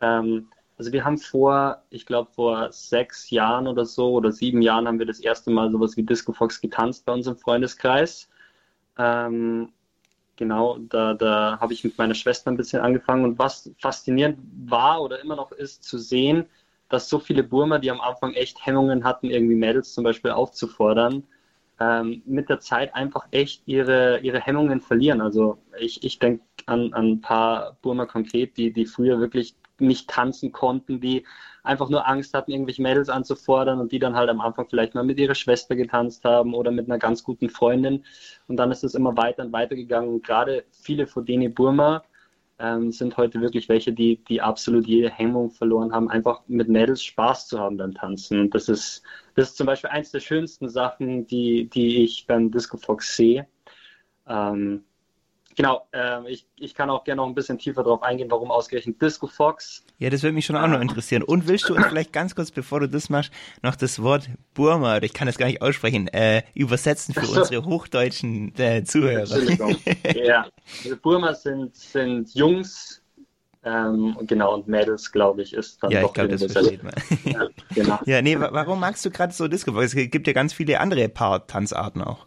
Ähm, 0.00 0.48
also 0.78 0.92
wir 0.92 1.04
haben 1.04 1.18
vor, 1.18 1.82
ich 1.90 2.06
glaube 2.06 2.30
vor 2.32 2.72
sechs 2.72 3.30
Jahren 3.30 3.66
oder 3.66 3.84
so 3.84 4.12
oder 4.12 4.32
sieben 4.32 4.62
Jahren 4.62 4.88
haben 4.88 4.98
wir 4.98 5.06
das 5.06 5.20
erste 5.20 5.50
Mal 5.50 5.70
sowas 5.70 5.96
wie 5.96 6.02
Disco 6.02 6.32
Fox 6.32 6.60
getanzt 6.60 7.04
bei 7.04 7.12
uns 7.12 7.26
im 7.26 7.36
Freundeskreis. 7.36 8.28
Ähm, 8.98 9.72
genau, 10.36 10.78
da, 10.78 11.14
da 11.14 11.58
habe 11.60 11.72
ich 11.72 11.84
mit 11.84 11.98
meiner 11.98 12.14
Schwester 12.14 12.50
ein 12.50 12.56
bisschen 12.56 12.80
angefangen. 12.80 13.24
Und 13.24 13.38
was 13.38 13.70
faszinierend 13.78 14.38
war 14.66 15.02
oder 15.02 15.20
immer 15.20 15.36
noch 15.36 15.52
ist, 15.52 15.84
zu 15.84 15.98
sehen, 15.98 16.46
dass 16.92 17.08
so 17.08 17.18
viele 17.18 17.42
Burmer, 17.42 17.78
die 17.78 17.90
am 17.90 18.00
Anfang 18.00 18.34
echt 18.34 18.64
Hemmungen 18.66 19.04
hatten, 19.04 19.30
irgendwie 19.30 19.54
Mädels 19.54 19.94
zum 19.94 20.04
Beispiel 20.04 20.30
aufzufordern, 20.30 21.24
ähm, 21.80 22.22
mit 22.26 22.50
der 22.50 22.60
Zeit 22.60 22.94
einfach 22.94 23.26
echt 23.30 23.62
ihre, 23.66 24.20
ihre 24.20 24.40
Hemmungen 24.40 24.80
verlieren. 24.80 25.22
Also 25.22 25.58
ich, 25.78 26.04
ich 26.04 26.18
denke 26.18 26.44
an, 26.66 26.92
an 26.92 27.12
ein 27.12 27.20
paar 27.22 27.78
Burmer 27.80 28.06
konkret, 28.06 28.58
die, 28.58 28.72
die 28.72 28.84
früher 28.84 29.20
wirklich 29.20 29.56
nicht 29.78 30.08
tanzen 30.10 30.52
konnten, 30.52 31.00
die 31.00 31.24
einfach 31.64 31.88
nur 31.88 32.06
Angst 32.06 32.34
hatten, 32.34 32.52
irgendwelche 32.52 32.82
Mädels 32.82 33.08
anzufordern 33.08 33.80
und 33.80 33.90
die 33.90 33.98
dann 33.98 34.14
halt 34.14 34.28
am 34.28 34.40
Anfang 34.42 34.68
vielleicht 34.68 34.94
mal 34.94 35.02
mit 35.02 35.18
ihrer 35.18 35.34
Schwester 35.34 35.76
getanzt 35.76 36.24
haben 36.24 36.54
oder 36.54 36.70
mit 36.70 36.86
einer 36.86 36.98
ganz 36.98 37.24
guten 37.24 37.48
Freundin. 37.48 38.04
Und 38.48 38.58
dann 38.58 38.70
ist 38.70 38.84
es 38.84 38.94
immer 38.94 39.16
weiter 39.16 39.44
und 39.44 39.52
weiter 39.52 39.76
gegangen. 39.76 40.08
Und 40.08 40.26
gerade 40.26 40.64
viele 40.72 41.06
von 41.06 41.24
denen 41.24 41.54
Burma 41.54 42.04
ähm, 42.62 42.92
sind 42.92 43.16
heute 43.16 43.40
wirklich 43.40 43.68
welche, 43.68 43.92
die, 43.92 44.22
die 44.24 44.40
absolut 44.40 44.86
jede 44.86 45.10
Hemmung 45.10 45.50
verloren 45.50 45.92
haben, 45.92 46.08
einfach 46.08 46.42
mit 46.46 46.68
Mädels 46.68 47.02
Spaß 47.02 47.48
zu 47.48 47.58
haben 47.58 47.76
beim 47.76 47.92
Tanzen. 47.94 48.40
Und 48.40 48.54
das 48.54 48.68
ist, 48.68 49.02
das 49.34 49.50
ist 49.50 49.56
zum 49.56 49.66
Beispiel 49.66 49.90
eins 49.90 50.12
der 50.12 50.20
schönsten 50.20 50.68
Sachen, 50.68 51.26
die, 51.26 51.68
die 51.68 52.04
ich 52.04 52.26
beim 52.26 52.50
Disco 52.52 52.76
Fox 52.76 53.16
sehe. 53.16 53.48
Ähm, 54.28 54.84
Genau, 55.54 55.86
äh, 55.92 56.30
ich, 56.30 56.46
ich 56.56 56.74
kann 56.74 56.88
auch 56.90 57.04
gerne 57.04 57.20
noch 57.20 57.26
ein 57.28 57.34
bisschen 57.34 57.58
tiefer 57.58 57.82
darauf 57.82 58.02
eingehen, 58.02 58.30
warum 58.30 58.50
ausgerechnet 58.50 59.00
Disco 59.02 59.26
Fox. 59.26 59.84
Ja, 59.98 60.08
das 60.10 60.22
würde 60.22 60.32
mich 60.34 60.46
schon 60.46 60.56
auch 60.56 60.66
noch 60.66 60.80
interessieren. 60.80 61.22
Und 61.22 61.46
willst 61.46 61.68
du 61.68 61.74
uns 61.74 61.86
vielleicht 61.88 62.12
ganz 62.12 62.34
kurz, 62.34 62.50
bevor 62.50 62.80
du 62.80 62.88
das 62.88 63.10
machst, 63.10 63.32
noch 63.62 63.76
das 63.76 64.02
Wort 64.02 64.28
Burma, 64.54 64.96
oder 64.96 65.04
ich 65.04 65.12
kann 65.12 65.26
das 65.26 65.38
gar 65.38 65.46
nicht 65.46 65.60
aussprechen, 65.60 66.08
äh, 66.08 66.42
übersetzen 66.54 67.14
für 67.14 67.26
unsere 67.28 67.64
hochdeutschen 67.64 68.54
äh, 68.58 68.84
Zuhörer? 68.84 69.20
Entschuldigung. 69.20 69.76
ja, 70.14 70.46
also 70.84 70.96
Burma 70.96 71.34
sind, 71.34 71.76
sind 71.76 72.34
Jungs, 72.34 73.02
ähm, 73.64 74.16
genau, 74.22 74.54
und 74.54 74.66
Mädels, 74.66 75.12
glaube 75.12 75.42
ich, 75.42 75.52
ist 75.52 75.82
dann 75.82 75.92
ja, 75.92 76.00
doch 76.00 76.08
ich 76.08 76.14
glaube, 76.14 76.30
das 76.30 76.44
versteht 76.44 76.82
man. 76.82 76.94
Ja, 77.24 77.48
genau. 77.74 77.98
ja, 78.06 78.22
nee, 78.22 78.38
wa- 78.38 78.50
warum 78.52 78.80
magst 78.80 79.04
du 79.04 79.10
gerade 79.10 79.32
so 79.32 79.46
Disco? 79.46 79.74
Weil 79.74 79.84
es 79.84 79.94
gibt 79.94 80.26
ja 80.26 80.32
ganz 80.32 80.52
viele 80.52 80.80
andere 80.80 81.08
Paar-Tanzarten 81.08 82.02
auch. 82.02 82.26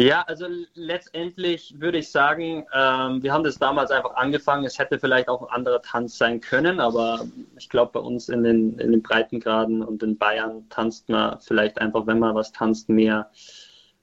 Ja, 0.00 0.22
also 0.28 0.46
letztendlich 0.74 1.74
würde 1.80 1.98
ich 1.98 2.12
sagen, 2.12 2.64
ähm, 2.72 3.20
wir 3.20 3.32
haben 3.32 3.42
das 3.42 3.58
damals 3.58 3.90
einfach 3.90 4.14
angefangen. 4.14 4.64
Es 4.64 4.78
hätte 4.78 5.00
vielleicht 5.00 5.28
auch 5.28 5.42
ein 5.42 5.52
anderer 5.52 5.82
Tanz 5.82 6.16
sein 6.16 6.40
können, 6.40 6.78
aber 6.78 7.26
ich 7.58 7.68
glaube, 7.68 7.90
bei 7.94 8.00
uns 8.00 8.28
in 8.28 8.44
den, 8.44 8.78
in 8.78 8.92
den 8.92 9.02
Breitengraden 9.02 9.82
und 9.82 10.00
in 10.04 10.16
Bayern 10.16 10.68
tanzt 10.68 11.08
man 11.08 11.40
vielleicht 11.40 11.80
einfach, 11.80 12.06
wenn 12.06 12.20
man 12.20 12.36
was 12.36 12.52
tanzt, 12.52 12.88
mehr 12.88 13.28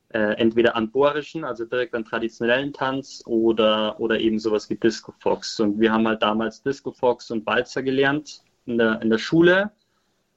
äh, 0.10 0.34
entweder 0.34 0.75
an 0.75 0.92
bohrischen, 0.92 1.46
also 1.46 1.64
direkt 1.64 1.96
an 1.96 2.04
traditionellen 2.04 2.74
Tanz 2.74 3.24
oder, 3.25 3.98
oder 3.98 4.20
eben 4.20 4.38
sowas 4.38 4.70
wie 4.70 4.75
Disco 4.75 5.14
Fox. 5.20 5.62
Und 5.62 5.80
wir 5.80 5.94
haben 5.94 6.06
halt 6.06 6.22
damals 6.22 6.62
Disco 6.62 6.92
Fox 6.92 7.32
und 7.32 7.46
Balzer 7.46 7.84
gelernt 7.84 8.42
in 8.66 8.78
der, 8.78 9.02
in 9.02 9.10
der 9.10 9.18
Schule, 9.18 9.72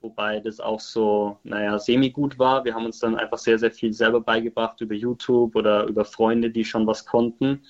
wobei 0.01 0.41
das 0.41 0.61
auch 0.61 0.81
so, 0.81 1.39
naja, 1.43 1.79
semi-gut 1.79 2.39
war. 2.39 2.65
Wir 2.65 2.75
haben 2.75 2.87
uns 2.87 2.99
dann 2.99 3.17
einfach 3.17 3.39
sehr, 3.39 3.59
sehr 3.59 3.71
viel 3.71 3.93
selber 3.93 4.21
beigebracht 4.21 4.81
über 4.81 4.95
YouTube 4.95 5.57
oder 5.57 5.87
über 5.87 6.05
Freunde, 6.05 6.51
die 6.51 6.65
schon 6.65 6.87
was 6.87 7.05
konnten. 7.05 7.63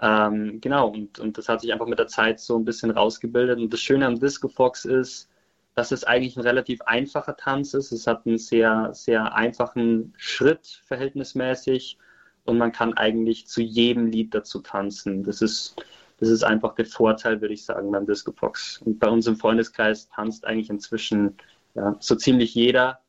Ähm, 0.00 0.60
genau, 0.60 0.88
und, 0.88 1.18
und 1.18 1.38
das 1.38 1.48
hat 1.48 1.62
sich 1.62 1.72
einfach 1.72 1.86
mit 1.86 1.98
der 1.98 2.08
Zeit 2.08 2.40
so 2.40 2.58
ein 2.58 2.64
bisschen 2.64 2.90
rausgebildet. 2.90 3.58
Und 3.58 3.72
das 3.72 3.80
Schöne 3.80 4.06
am 4.06 4.20
Disco 4.20 4.48
Fox 4.48 4.84
ist, 4.84 5.30
dass 5.74 5.92
es 5.92 6.04
eigentlich 6.04 6.36
ein 6.36 6.42
relativ 6.42 6.80
einfacher 6.82 7.36
Tanz 7.36 7.74
ist. 7.74 7.92
Es 7.92 8.06
hat 8.06 8.26
einen 8.26 8.38
sehr, 8.38 8.90
sehr 8.92 9.34
einfachen 9.34 10.14
Schritt 10.16 10.82
verhältnismäßig 10.86 11.98
und 12.44 12.58
man 12.58 12.72
kann 12.72 12.94
eigentlich 12.94 13.46
zu 13.46 13.60
jedem 13.60 14.06
Lied 14.06 14.34
dazu 14.34 14.60
tanzen. 14.60 15.22
Das 15.22 15.42
ist, 15.42 15.76
das 16.18 16.28
ist 16.28 16.44
einfach 16.44 16.74
der 16.74 16.86
Vorteil, 16.86 17.40
würde 17.40 17.54
ich 17.54 17.64
sagen, 17.64 17.90
beim 17.90 18.06
Disco 18.06 18.32
Fox. 18.32 18.80
Und 18.84 18.98
bei 18.98 19.08
uns 19.08 19.26
im 19.26 19.36
Freundeskreis 19.36 20.08
tanzt 20.08 20.46
eigentlich 20.46 20.70
inzwischen 20.70 21.36
ja, 21.74 21.94
so 22.00 22.14
ziemlich 22.14 22.54
jeder 22.54 23.00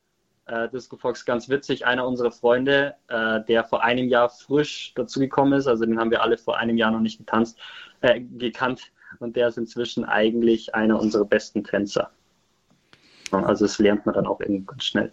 äh, 0.46 0.68
Disco 0.70 0.98
Fox. 0.98 1.26
Ganz 1.26 1.48
witzig, 1.48 1.86
einer 1.86 2.06
unserer 2.06 2.32
Freunde, 2.32 2.96
äh, 3.08 3.42
der 3.48 3.64
vor 3.64 3.84
einem 3.84 4.10
Jahr 4.10 4.30
frisch 4.30 4.94
dazugekommen 4.96 5.58
ist, 5.58 5.68
also 5.68 5.86
den 5.86 6.00
haben 6.00 6.12
wir 6.12 6.22
alle 6.22 6.38
vor 6.38 6.58
einem 6.58 6.78
Jahr 6.78 6.92
noch 6.92 7.00
nicht 7.00 7.18
getanzt, 7.18 7.58
äh, 8.02 8.20
gekannt 8.20 8.92
und 9.20 9.36
der 9.36 9.48
ist 9.48 9.58
inzwischen 9.58 10.04
eigentlich 10.04 10.76
einer 10.76 11.00
unserer 11.00 11.26
besten 11.26 11.64
Tänzer. 11.64 12.12
Also 13.32 13.66
das 13.66 13.80
lernt 13.80 14.06
man 14.06 14.16
dann 14.16 14.28
auch 14.28 14.40
irgendwie 14.40 14.66
ganz 14.66 14.86
schnell. 14.86 15.12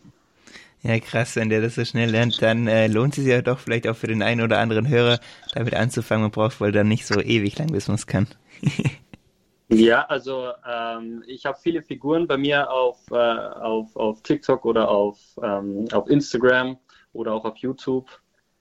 Ja, 0.86 0.98
krass, 1.00 1.34
wenn 1.36 1.48
der 1.48 1.62
das 1.62 1.76
so 1.76 1.84
schnell 1.86 2.10
lernt, 2.10 2.42
dann 2.42 2.66
äh, 2.66 2.88
lohnt 2.88 3.16
es 3.16 3.24
sich 3.24 3.32
ja 3.32 3.40
doch 3.40 3.58
vielleicht 3.58 3.88
auch 3.88 3.96
für 3.96 4.06
den 4.06 4.22
einen 4.22 4.42
oder 4.42 4.58
anderen 4.58 4.86
Hörer, 4.86 5.18
damit 5.54 5.72
anzufangen. 5.72 6.24
Man 6.24 6.30
braucht 6.30 6.60
wohl 6.60 6.72
dann 6.72 6.88
nicht 6.88 7.06
so 7.06 7.22
ewig 7.22 7.58
lang, 7.58 7.72
bis 7.72 7.88
man 7.88 7.94
es 7.94 8.06
kann. 8.06 8.26
ja, 9.70 10.04
also 10.04 10.50
ähm, 10.70 11.24
ich 11.26 11.46
habe 11.46 11.58
viele 11.58 11.80
Figuren 11.80 12.26
bei 12.26 12.36
mir 12.36 12.70
auf, 12.70 12.98
äh, 13.10 13.14
auf, 13.14 13.96
auf 13.96 14.22
TikTok 14.22 14.66
oder 14.66 14.90
auf, 14.90 15.18
ähm, 15.42 15.86
auf 15.90 16.06
Instagram 16.10 16.76
oder 17.14 17.32
auch 17.32 17.46
auf 17.46 17.56
YouTube. 17.56 18.10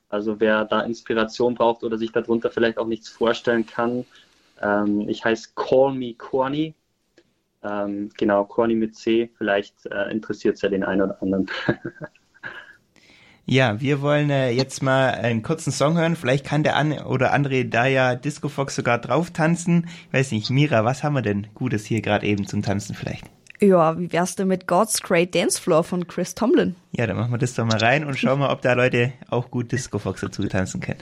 Also 0.07 0.39
wer 0.39 0.63
da 0.63 0.79
Inspiration 0.79 1.55
braucht 1.55 1.83
oder 1.83 1.97
sich 1.97 2.13
darunter 2.13 2.51
vielleicht 2.51 2.77
auch 2.77 2.87
nichts 2.87 3.09
vorstellen 3.09 3.65
kann, 3.65 4.05
ähm, 4.61 5.09
ich 5.09 5.25
heiße 5.25 5.49
Call 5.55 5.93
Me 5.93 6.13
Corny 6.13 6.73
ähm, 7.63 8.09
genau, 8.17 8.45
Corny 8.45 8.75
mit 8.75 8.95
C, 8.95 9.29
vielleicht 9.37 9.85
äh, 9.87 10.11
interessiert 10.11 10.55
es 10.55 10.61
ja 10.61 10.69
den 10.69 10.83
einen 10.83 11.01
oder 11.01 11.21
anderen. 11.21 11.47
Ja, 13.45 13.81
wir 13.81 14.01
wollen 14.01 14.29
äh, 14.29 14.51
jetzt 14.51 14.81
mal 14.81 15.09
einen 15.09 15.43
kurzen 15.43 15.73
Song 15.73 15.97
hören. 15.97 16.15
Vielleicht 16.15 16.45
kann 16.45 16.63
der 16.63 16.77
An 16.77 16.93
oder 16.93 17.35
André 17.35 17.69
da 17.69 17.85
ja 17.85 18.15
Disco 18.15 18.47
Fox 18.47 18.75
sogar 18.75 18.99
drauf 18.99 19.31
tanzen. 19.31 19.89
Ich 20.07 20.13
weiß 20.13 20.31
nicht, 20.31 20.49
Mira, 20.49 20.85
was 20.85 21.03
haben 21.03 21.13
wir 21.13 21.21
denn 21.21 21.47
Gutes 21.53 21.85
hier 21.85 22.01
gerade 22.01 22.25
eben 22.25 22.47
zum 22.47 22.61
Tanzen 22.61 22.95
vielleicht? 22.95 23.25
Ja, 23.59 23.99
wie 23.99 24.11
wär's 24.13 24.35
denn 24.35 24.47
mit 24.47 24.65
God's 24.65 25.01
Great 25.01 25.35
Dance 25.35 25.61
Floor 25.61 25.83
von 25.83 26.07
Chris 26.07 26.35
Tomlin? 26.35 26.75
Ja, 26.91 27.05
dann 27.05 27.17
machen 27.17 27.31
wir 27.31 27.37
das 27.37 27.53
doch 27.53 27.65
mal 27.65 27.77
rein 27.77 28.05
und 28.05 28.17
schauen 28.17 28.39
mal, 28.39 28.49
ob 28.49 28.61
da 28.61 28.73
Leute 28.73 29.11
auch 29.29 29.51
gut 29.51 29.73
Disco 29.73 29.99
Fox 29.99 30.21
dazu 30.21 30.47
tanzen 30.47 30.79
können. 30.79 30.99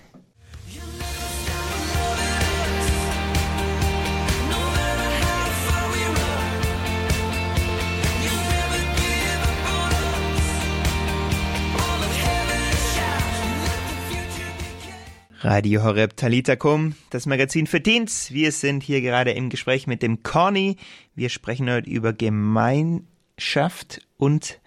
Radio 15.44 15.84
Horeb 15.84 16.18
Talitakum, 16.18 16.94
das 17.10 17.26
Magazin 17.26 17.66
für 17.66 17.82
Teens. 17.82 18.32
Wir 18.32 18.52
sind 18.52 18.84
hier 18.84 19.02
gerade 19.02 19.32
im 19.32 19.50
Gespräch 19.50 19.88
mit 19.88 20.04
dem 20.04 20.22
Corny. 20.22 20.78
Wir 21.16 21.30
sprechen 21.30 21.68
heute 21.68 21.90
über 21.90 22.14
Gemeinschaft 22.14 24.06
und 24.18 24.60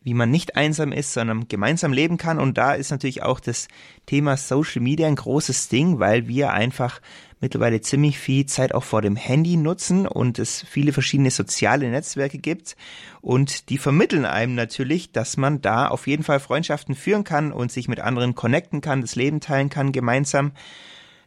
wie 0.00 0.14
man 0.14 0.30
nicht 0.30 0.56
einsam 0.56 0.92
ist, 0.92 1.12
sondern 1.12 1.46
gemeinsam 1.48 1.92
leben 1.92 2.16
kann. 2.16 2.38
Und 2.38 2.56
da 2.56 2.72
ist 2.72 2.90
natürlich 2.90 3.22
auch 3.22 3.38
das 3.38 3.68
Thema 4.06 4.38
Social 4.38 4.80
Media 4.80 5.06
ein 5.06 5.16
großes 5.16 5.68
Ding, 5.68 5.98
weil 5.98 6.26
wir 6.26 6.52
einfach 6.52 7.02
mittlerweile 7.40 7.80
ziemlich 7.80 8.18
viel 8.18 8.46
Zeit 8.46 8.74
auch 8.74 8.84
vor 8.84 9.02
dem 9.02 9.16
Handy 9.16 9.56
nutzen 9.56 10.06
und 10.06 10.38
es 10.38 10.64
viele 10.68 10.92
verschiedene 10.92 11.30
soziale 11.30 11.88
Netzwerke 11.90 12.38
gibt 12.38 12.76
und 13.20 13.70
die 13.70 13.78
vermitteln 13.78 14.24
einem 14.24 14.54
natürlich, 14.54 15.12
dass 15.12 15.36
man 15.36 15.60
da 15.60 15.88
auf 15.88 16.06
jeden 16.06 16.24
Fall 16.24 16.40
Freundschaften 16.40 16.94
führen 16.94 17.24
kann 17.24 17.52
und 17.52 17.70
sich 17.70 17.88
mit 17.88 18.00
anderen 18.00 18.34
connecten 18.34 18.80
kann, 18.80 19.00
das 19.00 19.16
Leben 19.16 19.40
teilen 19.40 19.70
kann 19.70 19.92
gemeinsam. 19.92 20.52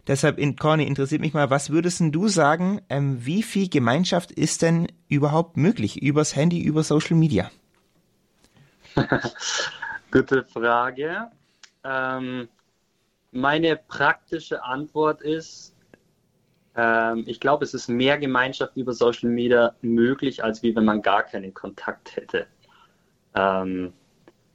Deshalb, 0.08 0.40
Corny, 0.60 0.86
interessiert 0.86 1.22
mich 1.22 1.34
mal, 1.34 1.50
was 1.50 1.70
würdest 1.70 2.02
du 2.02 2.28
sagen, 2.28 2.82
ähm, 2.90 3.24
wie 3.24 3.44
viel 3.44 3.70
Gemeinschaft 3.70 4.32
ist 4.32 4.64
denn 4.64 4.88
überhaupt 5.08 5.58
möglich 5.58 6.02
übers 6.02 6.36
Handy, 6.36 6.60
über 6.62 6.84
Social 6.84 7.16
Media? 7.16 7.52
Gute 10.12 10.44
Frage. 10.44 11.28
Ähm, 11.84 12.50
meine 13.32 13.78
praktische 13.78 14.64
Antwort 14.64 15.22
ist, 15.22 15.74
ähm, 16.76 17.24
ich 17.28 17.40
glaube, 17.40 17.66
es 17.66 17.74
ist 17.74 17.88
mehr 17.90 18.18
Gemeinschaft 18.18 18.78
über 18.78 18.94
Social 18.94 19.30
Media 19.30 19.76
möglich, 19.82 20.44
als 20.44 20.64
wie 20.64 20.76
wenn 20.76 20.86
man 20.86 21.02
gar 21.02 21.24
keinen 21.24 21.54
Kontakt 21.54 22.16
hätte. 22.16 22.48
Ähm, 23.36 23.94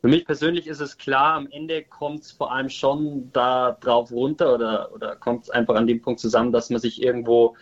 für 0.01 0.09
mich 0.09 0.25
persönlich 0.25 0.67
ist 0.67 0.81
es 0.81 0.99
klar, 0.99 1.35
am 1.35 1.49
Ende 1.51 1.83
kommt 1.83 2.23
es 2.23 2.33
vor 2.33 2.53
allem 2.53 2.69
schon 2.69 3.31
da 3.33 3.73
drauf 3.81 4.13
runter 4.13 4.55
oder, 4.55 4.93
oder 4.93 5.17
kommt 5.17 5.45
es 5.45 5.51
einfach 5.51 5.75
an 5.75 5.87
dem 5.87 6.01
Punkt 6.01 6.21
zusammen, 6.21 6.53
dass 6.53 6.71
man 6.71 6.81
sich 6.81 7.03
irgendwo 7.03 7.57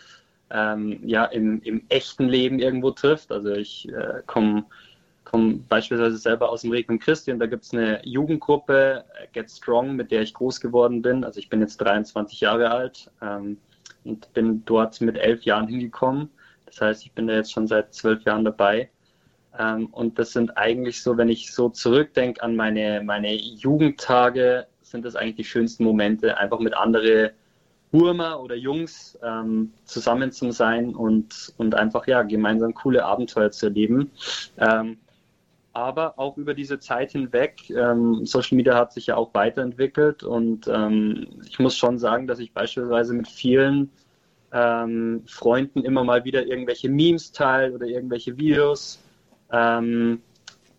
ähm, 0.51 0.99
ja, 1.03 1.25
im, 1.25 1.61
im, 1.63 1.83
echten 1.89 2.27
Leben 2.27 2.59
irgendwo 2.59 2.91
trifft. 2.91 3.31
Also 3.31 3.51
ich 3.51 3.89
äh, 3.89 4.21
komme 4.27 4.65
komm 5.23 5.65
beispielsweise 5.67 6.17
selber 6.17 6.49
aus 6.49 6.61
dem 6.61 6.71
Regnum 6.71 6.99
Christi 6.99 7.31
und 7.31 7.39
da 7.39 7.47
gibt 7.47 7.63
es 7.65 7.73
eine 7.73 7.99
Jugendgruppe, 8.05 9.03
äh, 9.19 9.27
Get 9.33 9.49
Strong, 9.49 9.95
mit 9.95 10.11
der 10.11 10.21
ich 10.21 10.33
groß 10.33 10.61
geworden 10.61 11.01
bin. 11.01 11.23
Also 11.23 11.39
ich 11.39 11.49
bin 11.49 11.61
jetzt 11.61 11.77
23 11.77 12.41
Jahre 12.41 12.69
alt. 12.69 13.11
Ähm, 13.21 13.57
und 14.03 14.31
bin 14.33 14.63
dort 14.65 14.99
mit 15.01 15.17
elf 15.17 15.43
Jahren 15.43 15.67
hingekommen. 15.67 16.29
Das 16.65 16.81
heißt, 16.81 17.05
ich 17.05 17.11
bin 17.13 17.27
da 17.27 17.35
jetzt 17.35 17.51
schon 17.51 17.67
seit 17.67 17.93
zwölf 17.93 18.23
Jahren 18.23 18.45
dabei. 18.45 18.89
Ähm, 19.57 19.87
und 19.87 20.19
das 20.19 20.31
sind 20.31 20.57
eigentlich 20.57 21.01
so, 21.01 21.17
wenn 21.17 21.29
ich 21.29 21.53
so 21.53 21.69
zurückdenke 21.69 22.41
an 22.43 22.55
meine, 22.55 23.01
meine 23.03 23.33
Jugendtage, 23.33 24.67
sind 24.81 25.05
das 25.05 25.15
eigentlich 25.15 25.35
die 25.35 25.43
schönsten 25.43 25.83
Momente, 25.83 26.37
einfach 26.37 26.59
mit 26.59 26.75
anderen 26.75 27.31
Burmer 27.91 28.41
oder 28.41 28.55
Jungs 28.55 29.17
ähm, 29.23 29.71
zusammen 29.85 30.31
zu 30.31 30.51
sein 30.51 30.93
und, 30.93 31.53
und 31.57 31.75
einfach 31.75 32.07
ja 32.07 32.23
gemeinsam 32.23 32.73
coole 32.73 33.05
Abenteuer 33.05 33.51
zu 33.51 33.67
erleben. 33.67 34.11
Ähm, 34.57 34.97
aber 35.75 36.17
auch 36.17 36.37
über 36.37 36.53
diese 36.53 36.79
Zeit 36.79 37.11
hinweg, 37.11 37.69
ähm, 37.69 38.25
Social 38.25 38.55
Media 38.55 38.75
hat 38.75 38.93
sich 38.93 39.07
ja 39.07 39.17
auch 39.17 39.33
weiterentwickelt 39.33 40.23
und 40.23 40.67
ähm, 40.67 41.27
ich 41.45 41.59
muss 41.59 41.75
schon 41.75 41.99
sagen, 41.99 42.27
dass 42.27 42.39
ich 42.39 42.53
beispielsweise 42.53 43.13
mit 43.13 43.27
vielen 43.27 43.91
ähm, 44.53 45.23
Freunden 45.27 45.83
immer 45.83 46.05
mal 46.05 46.23
wieder 46.23 46.45
irgendwelche 46.47 46.89
Memes 46.89 47.33
teile 47.33 47.73
oder 47.73 47.85
irgendwelche 47.87 48.37
Videos, 48.37 49.01
ähm, 49.51 50.21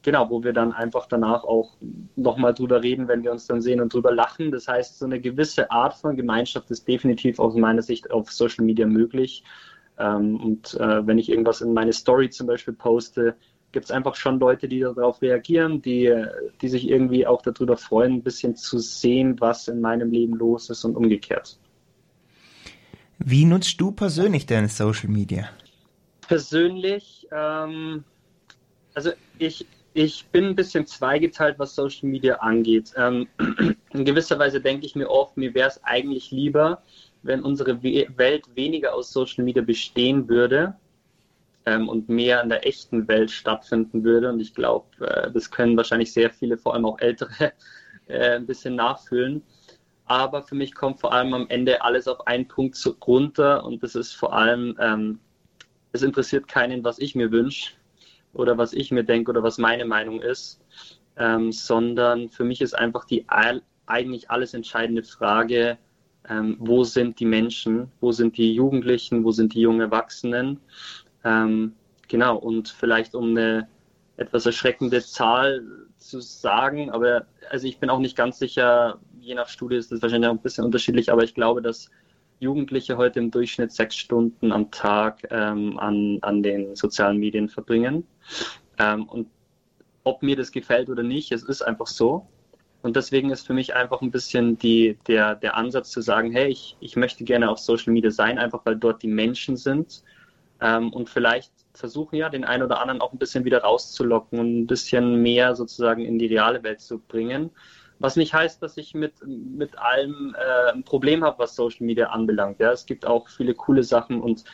genau, 0.01 0.31
wo 0.31 0.43
wir 0.43 0.55
dann 0.55 0.73
einfach 0.73 1.07
danach 1.07 1.45
auch 1.45 1.77
nochmal 2.15 2.55
drüber 2.55 2.83
reden, 2.83 3.07
wenn 3.07 3.23
wir 3.23 3.33
uns 3.33 3.47
dann 3.47 3.61
sehen 3.61 3.83
und 3.83 3.93
drüber 3.93 4.15
lachen. 4.15 4.51
Das 4.51 4.67
heißt, 4.67 4.99
so 4.99 5.05
eine 5.05 5.21
gewisse 5.21 5.71
Art 5.71 5.93
von 5.93 6.17
Gemeinschaft 6.17 6.71
ist 6.71 6.89
definitiv 6.89 7.39
aus 7.39 7.55
meiner 7.55 7.83
Sicht 7.83 8.11
auf 8.11 8.33
Social 8.33 8.65
Media 8.65 8.87
möglich. 8.87 9.45
Ähm, 9.99 10.41
und 10.41 10.75
äh, 10.75 11.07
wenn 11.07 11.19
ich 11.19 11.29
irgendwas 11.29 11.61
in 11.61 11.75
meine 11.75 11.93
Story 11.93 12.31
zum 12.31 12.47
Beispiel 12.47 12.75
poste, 12.75 13.35
gibt 13.77 13.85
es 13.85 13.91
einfach 13.91 14.15
schon 14.15 14.41
Leute, 14.41 14.69
die 14.69 14.81
darauf 14.81 15.21
reagieren, 15.21 15.83
die, 15.83 16.11
die 16.63 16.69
sich 16.69 16.89
irgendwie 16.89 17.27
auch 17.27 17.43
darüber 17.43 17.77
freuen, 17.77 18.15
ein 18.15 18.23
bisschen 18.23 18.57
zu 18.57 18.79
sehen, 18.79 19.39
was 19.39 19.69
in 19.69 19.83
meinem 19.83 20.11
Leben 20.11 20.33
los 20.33 20.71
ist 20.71 20.83
und 20.87 20.97
umgekehrt. 20.97 21.59
Wie 23.19 23.45
nutzt 23.45 23.79
du 23.79 23.93
persönlich 23.93 24.47
deine 24.47 24.71
Social 24.71 25.11
Media? 25.11 25.51
Persönlich, 26.27 27.29
ähm, 27.31 28.03
also 28.95 29.11
ich, 29.39 29.67
ich 29.93 30.25
bin 30.29 30.47
ein 30.47 30.57
bisschen 30.57 30.87
zweigeteilt, 30.87 31.59
was 31.59 31.75
Social 31.75 32.09
Media 32.09 32.37
angeht. 32.37 32.95
Ähm, 32.97 33.29
in 33.93 34.07
gewisser 34.07 34.39
Weise 34.39 34.59
denke 34.59 34.87
ich 34.87 34.97
mir 34.97 35.11
oft, 35.11 35.37
mir 35.37 35.53
wäre 35.53 35.69
es 35.69 35.85
eigentlich 35.85 36.31
lieber, 36.31 36.83
wenn 37.23 37.43
unsere 37.43 37.83
Welt 37.83 38.45
weniger 38.55 38.95
aus 38.95 39.13
Social 39.13 39.45
Media 39.45 39.63
bestehen 39.63 40.31
würde 40.31 40.77
ähm, 41.67 41.89
und 41.89 42.09
mehr 42.09 42.43
in 42.43 42.49
der 42.49 42.67
echten 42.67 43.07
Welt 43.09 43.31
stattfinden 43.31 44.05
würde. 44.05 44.31
Und 44.31 44.41
ich 44.41 44.55
glaube, 44.55 44.87
äh, 45.07 45.31
das 45.31 45.51
können 45.51 45.77
wahrscheinlich 45.77 46.13
sehr 46.13 46.31
viele, 46.31 46.57
vor 46.57 46.75
allem 46.75 46.87
auch 46.87 46.99
ältere, 47.01 47.53
äh, 48.07 48.37
ein 48.37 48.47
bisschen 48.47 48.77
nachfühlen. 48.77 49.43
Aber 50.07 50.43
für 50.43 50.55
mich 50.55 50.75
kommt 50.75 51.01
vor 51.01 51.13
allem 51.13 51.35
am 51.35 51.49
Ende 51.49 51.83
alles 51.83 52.07
auf 52.07 52.27
einen 52.29 52.47
Punkt 52.47 52.79
runter 53.07 53.65
und 53.65 53.83
das 53.83 53.97
ist 53.97 54.13
vor 54.13 54.33
allem, 54.33 54.77
ähm, 54.81 55.19
es 55.93 56.03
interessiert 56.03 56.47
keinen, 56.47 56.85
was 56.85 57.01
ich 57.01 57.17
mir 57.17 57.33
wünsche 57.33 57.73
oder 58.33 58.57
was 58.57 58.73
ich 58.73 58.93
mir 58.93 59.03
denke 59.03 59.33
oder 59.33 59.43
was 59.43 59.59
meine 59.59 59.85
Meinung 59.85 60.21
ist, 60.21 60.61
ähm, 61.17 61.51
sondern 61.51 62.29
für 62.29 62.45
mich 62.45 62.61
ist 62.61 62.75
einfach 62.75 63.05
die 63.05 63.27
eigentlich 63.87 64.31
alles 64.31 64.55
entscheidende 64.55 65.03
Frage, 65.03 65.77
ähm, 66.29 66.57
wo 66.61 66.85
sind 66.85 67.19
die 67.19 67.25
Menschen, 67.25 67.91
wo 68.01 68.13
sind 68.13 68.37
die 68.37 68.55
Jugendlichen, 68.55 69.25
wo 69.25 69.33
sind 69.33 69.55
die 69.55 69.61
jungen 69.61 69.81
Erwachsenen. 69.81 70.61
Ähm, 71.27 71.75
genau, 72.07 72.37
und 72.37 72.69
vielleicht 72.69 73.15
um 73.15 73.31
eine 73.31 73.69
etwas 74.17 74.47
erschreckende 74.47 75.03
Zahl 75.03 75.63
zu 75.99 76.21
sagen, 76.21 76.91
aber 76.91 77.27
also 77.51 77.67
ich 77.67 77.79
bin 77.81 77.91
auch 77.91 77.99
nicht 77.99 78.17
ganz 78.17 78.39
sicher, 78.39 79.01
je 79.21 79.35
nach 79.35 79.49
Studie 79.49 79.77
ist 79.77 79.91
das 79.91 80.01
wahrscheinlich 80.01 80.29
auch 80.29 80.35
ein 80.35 80.41
bisschen 80.41 80.65
unterschiedlich, 80.65 81.11
aber 81.11 81.25
ich 81.25 81.35
glaube, 81.35 81.61
dass 81.61 81.91
Jugendliche 82.39 82.97
heute 82.97 83.19
im 83.19 83.31
Durchschnitt 83.31 83.73
sechs 83.73 83.97
Stunden 83.97 84.53
am 84.53 84.71
Tag 84.71 85.27
ähm, 85.31 85.79
an, 85.79 86.19
an 86.23 86.43
den 86.43 86.77
sozialen 86.77 87.19
Medien 87.19 87.49
verbringen. 87.49 88.07
Ähm, 88.79 89.09
und 89.09 89.29
ob 90.05 90.23
mir 90.23 90.37
das 90.37 90.53
gefällt 90.53 90.89
oder 90.89 91.03
nicht, 91.03 91.33
es 91.33 91.43
ist 91.43 91.63
einfach 91.63 91.87
so. 91.87 92.27
Und 92.83 92.95
deswegen 92.95 93.31
ist 93.31 93.47
für 93.47 93.55
mich 93.55 93.75
einfach 93.75 94.01
ein 94.01 94.11
bisschen 94.13 94.59
die, 94.59 94.97
der, 95.09 95.35
der 95.35 95.57
Ansatz 95.57 95.91
zu 95.91 96.03
sagen, 96.03 96.31
hey, 96.31 96.49
ich, 96.49 96.77
ich 96.79 96.95
möchte 96.95 97.25
gerne 97.25 97.51
auf 97.51 97.59
Social 97.59 97.93
Media 97.93 98.11
sein, 98.11 98.39
einfach 98.39 98.61
weil 98.65 98.77
dort 98.77 99.03
die 99.03 99.09
Menschen 99.09 99.57
sind 99.57 100.05
ähm, 100.61 100.93
und 100.93 101.11
vielleicht 101.11 101.53
versuchen 101.75 102.17
ja, 102.17 102.29
den 102.29 102.45
einen 102.45 102.63
oder 102.63 102.81
anderen 102.81 103.01
auch 103.01 103.13
ein 103.13 103.19
bisschen 103.19 103.45
wieder 103.45 103.63
rauszulocken 103.63 104.39
und 104.39 104.61
ein 104.61 104.67
bisschen 104.67 105.23
mehr 105.23 105.55
sozusagen 105.55 106.05
in 106.05 106.19
die 106.19 106.27
reale 106.27 106.63
Welt 106.63 106.81
zu 106.81 106.99
bringen. 106.99 107.51
Was 107.99 108.17
nicht 108.17 108.35
heißt, 108.35 108.63
dass 108.63 108.77
ich 108.77 108.95
mit, 108.95 109.15
mit 109.27 109.79
allem 109.79 110.35
äh, 110.39 110.73
ein 110.73 110.85
Problem 110.85 111.25
habe, 111.25 111.39
was 111.39 111.57
Social 111.57 111.87
Media 111.87 112.09
anbelangt. 112.09 112.59
Ja, 112.61 112.73
es 112.73 112.85
gibt 112.87 113.07
auch 113.07 113.29
viele 113.29 113.55
coole 113.55 113.83
Sachen 113.83 114.21
und 114.21 114.45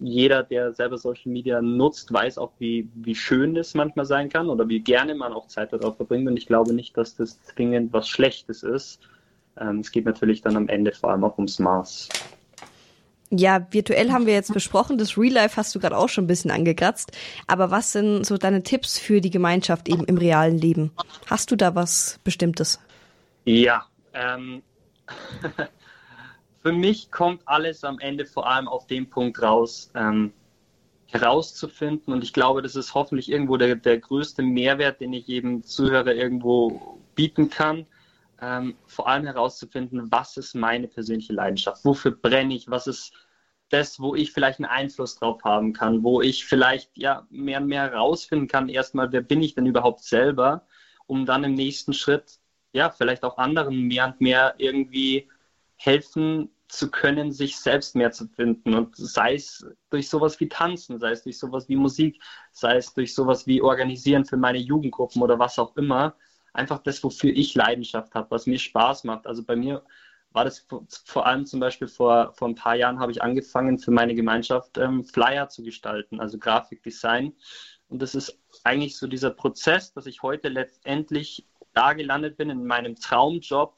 jeder, 0.00 0.42
der 0.42 0.72
selber 0.72 0.96
Social 0.96 1.30
Media 1.30 1.60
nutzt, 1.60 2.12
weiß 2.12 2.38
auch, 2.38 2.52
wie, 2.58 2.88
wie 2.94 3.14
schön 3.14 3.54
das 3.54 3.74
manchmal 3.74 4.06
sein 4.06 4.30
kann 4.30 4.48
oder 4.48 4.66
wie 4.68 4.80
gerne 4.80 5.14
man 5.14 5.34
auch 5.34 5.46
Zeit 5.46 5.72
darauf 5.72 5.96
verbringt. 5.96 6.26
Und 6.26 6.38
ich 6.38 6.46
glaube 6.46 6.72
nicht, 6.72 6.96
dass 6.96 7.16
das 7.16 7.42
zwingend 7.42 7.92
was 7.92 8.08
Schlechtes 8.08 8.62
ist. 8.62 9.00
Ähm, 9.58 9.80
es 9.80 9.92
geht 9.92 10.06
natürlich 10.06 10.40
dann 10.40 10.56
am 10.56 10.68
Ende 10.68 10.92
vor 10.92 11.10
allem 11.10 11.24
auch 11.24 11.36
ums 11.36 11.58
Maß. 11.58 12.08
Ja, 13.32 13.64
virtuell 13.70 14.10
haben 14.10 14.26
wir 14.26 14.34
jetzt 14.34 14.52
besprochen. 14.52 14.98
Das 14.98 15.16
Real 15.16 15.32
Life 15.34 15.56
hast 15.56 15.72
du 15.74 15.78
gerade 15.78 15.96
auch 15.96 16.08
schon 16.08 16.24
ein 16.24 16.26
bisschen 16.26 16.50
angekratzt. 16.50 17.12
Aber 17.46 17.70
was 17.70 17.92
sind 17.92 18.26
so 18.26 18.36
deine 18.36 18.64
Tipps 18.64 18.98
für 18.98 19.20
die 19.20 19.30
Gemeinschaft 19.30 19.88
eben 19.88 20.04
im 20.04 20.18
realen 20.18 20.58
Leben? 20.58 20.90
Hast 21.26 21.52
du 21.52 21.56
da 21.56 21.76
was 21.76 22.18
Bestimmtes? 22.24 22.80
Ja, 23.44 23.86
ähm, 24.14 24.62
für 26.62 26.72
mich 26.72 27.12
kommt 27.12 27.42
alles 27.46 27.84
am 27.84 28.00
Ende 28.00 28.26
vor 28.26 28.50
allem 28.50 28.66
auf 28.66 28.88
den 28.88 29.08
Punkt 29.08 29.40
raus, 29.40 29.90
ähm, 29.94 30.32
herauszufinden. 31.06 32.12
Und 32.12 32.24
ich 32.24 32.32
glaube, 32.32 32.62
das 32.62 32.74
ist 32.74 32.94
hoffentlich 32.94 33.30
irgendwo 33.30 33.56
der, 33.56 33.76
der 33.76 33.98
größte 33.98 34.42
Mehrwert, 34.42 35.00
den 35.00 35.12
ich 35.12 35.28
jedem 35.28 35.62
Zuhörer 35.62 36.14
irgendwo 36.14 36.98
bieten 37.14 37.48
kann. 37.48 37.86
Ähm, 38.42 38.76
vor 38.86 39.08
allem 39.08 39.26
herauszufinden, 39.26 40.10
was 40.10 40.36
ist 40.36 40.54
meine 40.54 40.88
persönliche 40.88 41.34
Leidenschaft? 41.34 41.84
Wofür 41.84 42.12
brenne 42.12 42.54
ich? 42.54 42.70
Was 42.70 42.86
ist 42.86 43.12
das, 43.68 44.00
wo 44.00 44.14
ich 44.14 44.32
vielleicht 44.32 44.58
einen 44.58 44.70
Einfluss 44.70 45.16
drauf 45.16 45.42
haben 45.44 45.72
kann? 45.72 46.02
Wo 46.02 46.22
ich 46.22 46.44
vielleicht 46.46 46.96
ja 46.96 47.26
mehr 47.30 47.60
und 47.60 47.66
mehr 47.66 47.90
herausfinden 47.90 48.48
kann, 48.48 48.68
erstmal, 48.68 49.12
wer 49.12 49.20
bin 49.20 49.42
ich 49.42 49.54
denn 49.54 49.66
überhaupt 49.66 50.02
selber? 50.02 50.66
Um 51.06 51.26
dann 51.26 51.44
im 51.44 51.54
nächsten 51.54 51.92
Schritt 51.92 52.38
ja 52.72 52.90
vielleicht 52.90 53.24
auch 53.24 53.38
anderen 53.38 53.82
mehr 53.88 54.06
und 54.06 54.20
mehr 54.20 54.54
irgendwie 54.58 55.28
helfen 55.76 56.50
zu 56.68 56.90
können, 56.90 57.32
sich 57.32 57.56
selbst 57.58 57.96
mehr 57.96 58.12
zu 58.12 58.28
finden. 58.28 58.74
Und 58.74 58.96
sei 58.96 59.34
es 59.34 59.66
durch 59.90 60.08
sowas 60.08 60.38
wie 60.40 60.48
Tanzen, 60.48 60.98
sei 60.98 61.10
es 61.10 61.24
durch 61.24 61.38
sowas 61.38 61.68
wie 61.68 61.76
Musik, 61.76 62.22
sei 62.52 62.76
es 62.76 62.94
durch 62.94 63.14
sowas 63.14 63.46
wie 63.46 63.60
Organisieren 63.60 64.24
für 64.24 64.36
meine 64.36 64.58
Jugendgruppen 64.58 65.20
oder 65.20 65.38
was 65.38 65.58
auch 65.58 65.76
immer. 65.76 66.14
Einfach 66.52 66.82
das, 66.82 67.02
wofür 67.02 67.30
ich 67.30 67.54
Leidenschaft 67.54 68.14
habe, 68.14 68.30
was 68.30 68.46
mir 68.46 68.58
Spaß 68.58 69.04
macht. 69.04 69.26
Also 69.26 69.44
bei 69.44 69.56
mir 69.56 69.82
war 70.32 70.44
das 70.44 70.66
vor 71.04 71.26
allem 71.26 71.46
zum 71.46 71.60
Beispiel 71.60 71.88
vor, 71.88 72.32
vor 72.34 72.48
ein 72.48 72.54
paar 72.54 72.76
Jahren 72.76 73.00
habe 73.00 73.12
ich 73.12 73.22
angefangen 73.22 73.78
für 73.78 73.90
meine 73.90 74.14
Gemeinschaft 74.14 74.78
ähm, 74.78 75.04
Flyer 75.04 75.48
zu 75.48 75.62
gestalten, 75.62 76.20
also 76.20 76.38
Grafikdesign. 76.38 77.34
Und 77.88 78.00
das 78.00 78.14
ist 78.14 78.38
eigentlich 78.62 78.96
so 78.96 79.08
dieser 79.08 79.30
Prozess, 79.30 79.92
dass 79.92 80.06
ich 80.06 80.22
heute 80.22 80.48
letztendlich 80.48 81.46
da 81.72 81.92
gelandet 81.92 82.36
bin 82.36 82.50
in 82.50 82.64
meinem 82.64 82.94
Traumjob, 82.96 83.76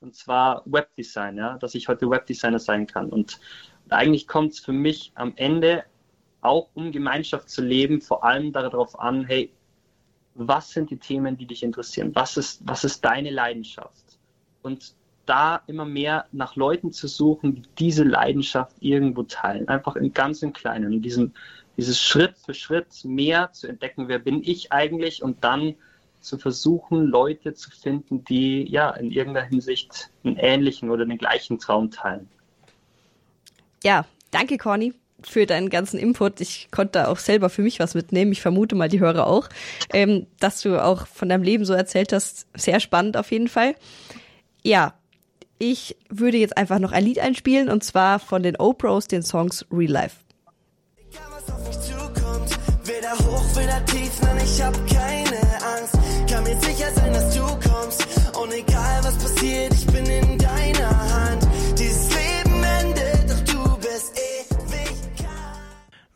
und 0.00 0.14
zwar 0.14 0.62
Webdesign, 0.66 1.36
ja, 1.36 1.58
dass 1.58 1.74
ich 1.74 1.88
heute 1.88 2.08
Webdesigner 2.08 2.60
sein 2.60 2.86
kann. 2.86 3.08
Und, 3.08 3.40
und 3.84 3.92
eigentlich 3.92 4.28
kommt 4.28 4.52
es 4.52 4.60
für 4.60 4.72
mich 4.72 5.10
am 5.16 5.32
Ende 5.34 5.84
auch 6.40 6.70
um 6.74 6.92
Gemeinschaft 6.92 7.50
zu 7.50 7.62
leben, 7.62 8.00
vor 8.00 8.22
allem 8.22 8.52
darauf 8.52 8.98
an, 8.98 9.24
hey, 9.24 9.52
was 10.38 10.70
sind 10.70 10.90
die 10.90 10.98
Themen, 10.98 11.36
die 11.36 11.46
dich 11.46 11.62
interessieren? 11.62 12.14
Was 12.14 12.36
ist, 12.36 12.60
was 12.64 12.84
ist 12.84 13.04
deine 13.04 13.30
Leidenschaft? 13.30 14.04
Und 14.62 14.94
da 15.26 15.62
immer 15.66 15.84
mehr 15.84 16.26
nach 16.32 16.56
Leuten 16.56 16.92
zu 16.92 17.06
suchen, 17.06 17.56
die 17.56 17.62
diese 17.78 18.04
Leidenschaft 18.04 18.76
irgendwo 18.80 19.24
teilen. 19.24 19.68
Einfach 19.68 19.96
im 19.96 20.12
ganz 20.12 20.42
im 20.42 20.52
Kleinen. 20.52 21.02
Diesen, 21.02 21.34
dieses 21.76 22.00
Schritt 22.00 22.38
für 22.38 22.54
Schritt 22.54 23.04
mehr 23.04 23.52
zu 23.52 23.66
entdecken, 23.66 24.08
wer 24.08 24.18
bin 24.18 24.42
ich 24.42 24.72
eigentlich 24.72 25.22
und 25.22 25.44
dann 25.44 25.74
zu 26.20 26.38
versuchen, 26.38 27.06
Leute 27.06 27.54
zu 27.54 27.70
finden, 27.70 28.24
die 28.24 28.64
ja 28.70 28.90
in 28.90 29.10
irgendeiner 29.10 29.46
Hinsicht 29.46 30.10
einen 30.24 30.36
ähnlichen 30.36 30.90
oder 30.90 31.04
den 31.04 31.18
gleichen 31.18 31.58
Traum 31.58 31.90
teilen. 31.90 32.28
Ja, 33.84 34.06
danke, 34.30 34.56
Corny 34.56 34.94
für 35.22 35.46
deinen 35.46 35.70
ganzen 35.70 35.98
Input. 35.98 36.40
Ich 36.40 36.68
konnte 36.70 37.08
auch 37.08 37.18
selber 37.18 37.50
für 37.50 37.62
mich 37.62 37.80
was 37.80 37.94
mitnehmen. 37.94 38.32
Ich 38.32 38.40
vermute 38.40 38.74
mal 38.74 38.88
die 38.88 39.00
Hörer 39.00 39.26
auch, 39.26 39.48
ähm, 39.92 40.26
dass 40.38 40.60
du 40.60 40.82
auch 40.82 41.06
von 41.06 41.28
deinem 41.28 41.42
Leben 41.42 41.64
so 41.64 41.72
erzählt 41.72 42.12
hast. 42.12 42.46
Sehr 42.54 42.80
spannend 42.80 43.16
auf 43.16 43.30
jeden 43.32 43.48
Fall. 43.48 43.74
Ja, 44.62 44.94
ich 45.58 45.96
würde 46.08 46.36
jetzt 46.36 46.56
einfach 46.56 46.78
noch 46.78 46.92
ein 46.92 47.04
Lied 47.04 47.18
einspielen 47.18 47.68
und 47.68 47.82
zwar 47.82 48.18
von 48.20 48.42
den 48.42 48.56
Oprahs, 48.56 49.08
den 49.08 49.22
Songs 49.22 49.66
Real 49.72 49.90
Life. 49.90 50.16
Weder 52.84 53.12
hoch, 53.18 53.56
weder 53.56 53.84
tief, 53.86 54.12
nein, 54.22 54.38
ich 54.42 54.62
hab 54.62 54.74
keine 54.86 55.40
Angst. 55.76 55.98
Kann 56.30 56.44
mir 56.44 56.58
sicher 56.60 56.90
sein, 56.94 57.12
dass 57.12 57.34
du 57.34 57.40
kommst. 57.68 58.06
Und 58.40 58.52
egal 58.52 59.00
was 59.02 59.16
passiert, 59.18 59.77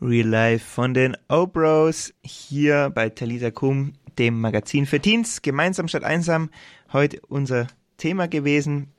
Real 0.03 0.27
Life 0.27 0.65
von 0.65 0.93
den 0.93 1.15
Obros 1.29 2.13
hier 2.23 2.91
bei 2.93 3.07
Talita 3.07 3.51
Kum, 3.51 3.93
dem 4.17 4.41
Magazin 4.41 4.85
für 4.85 4.99
Teens, 4.99 5.41
gemeinsam 5.41 5.87
statt 5.87 6.03
einsam. 6.03 6.49
Heute 6.91 7.21
unser 7.29 7.67
Thema 7.95 8.27
gewesen. 8.27 8.91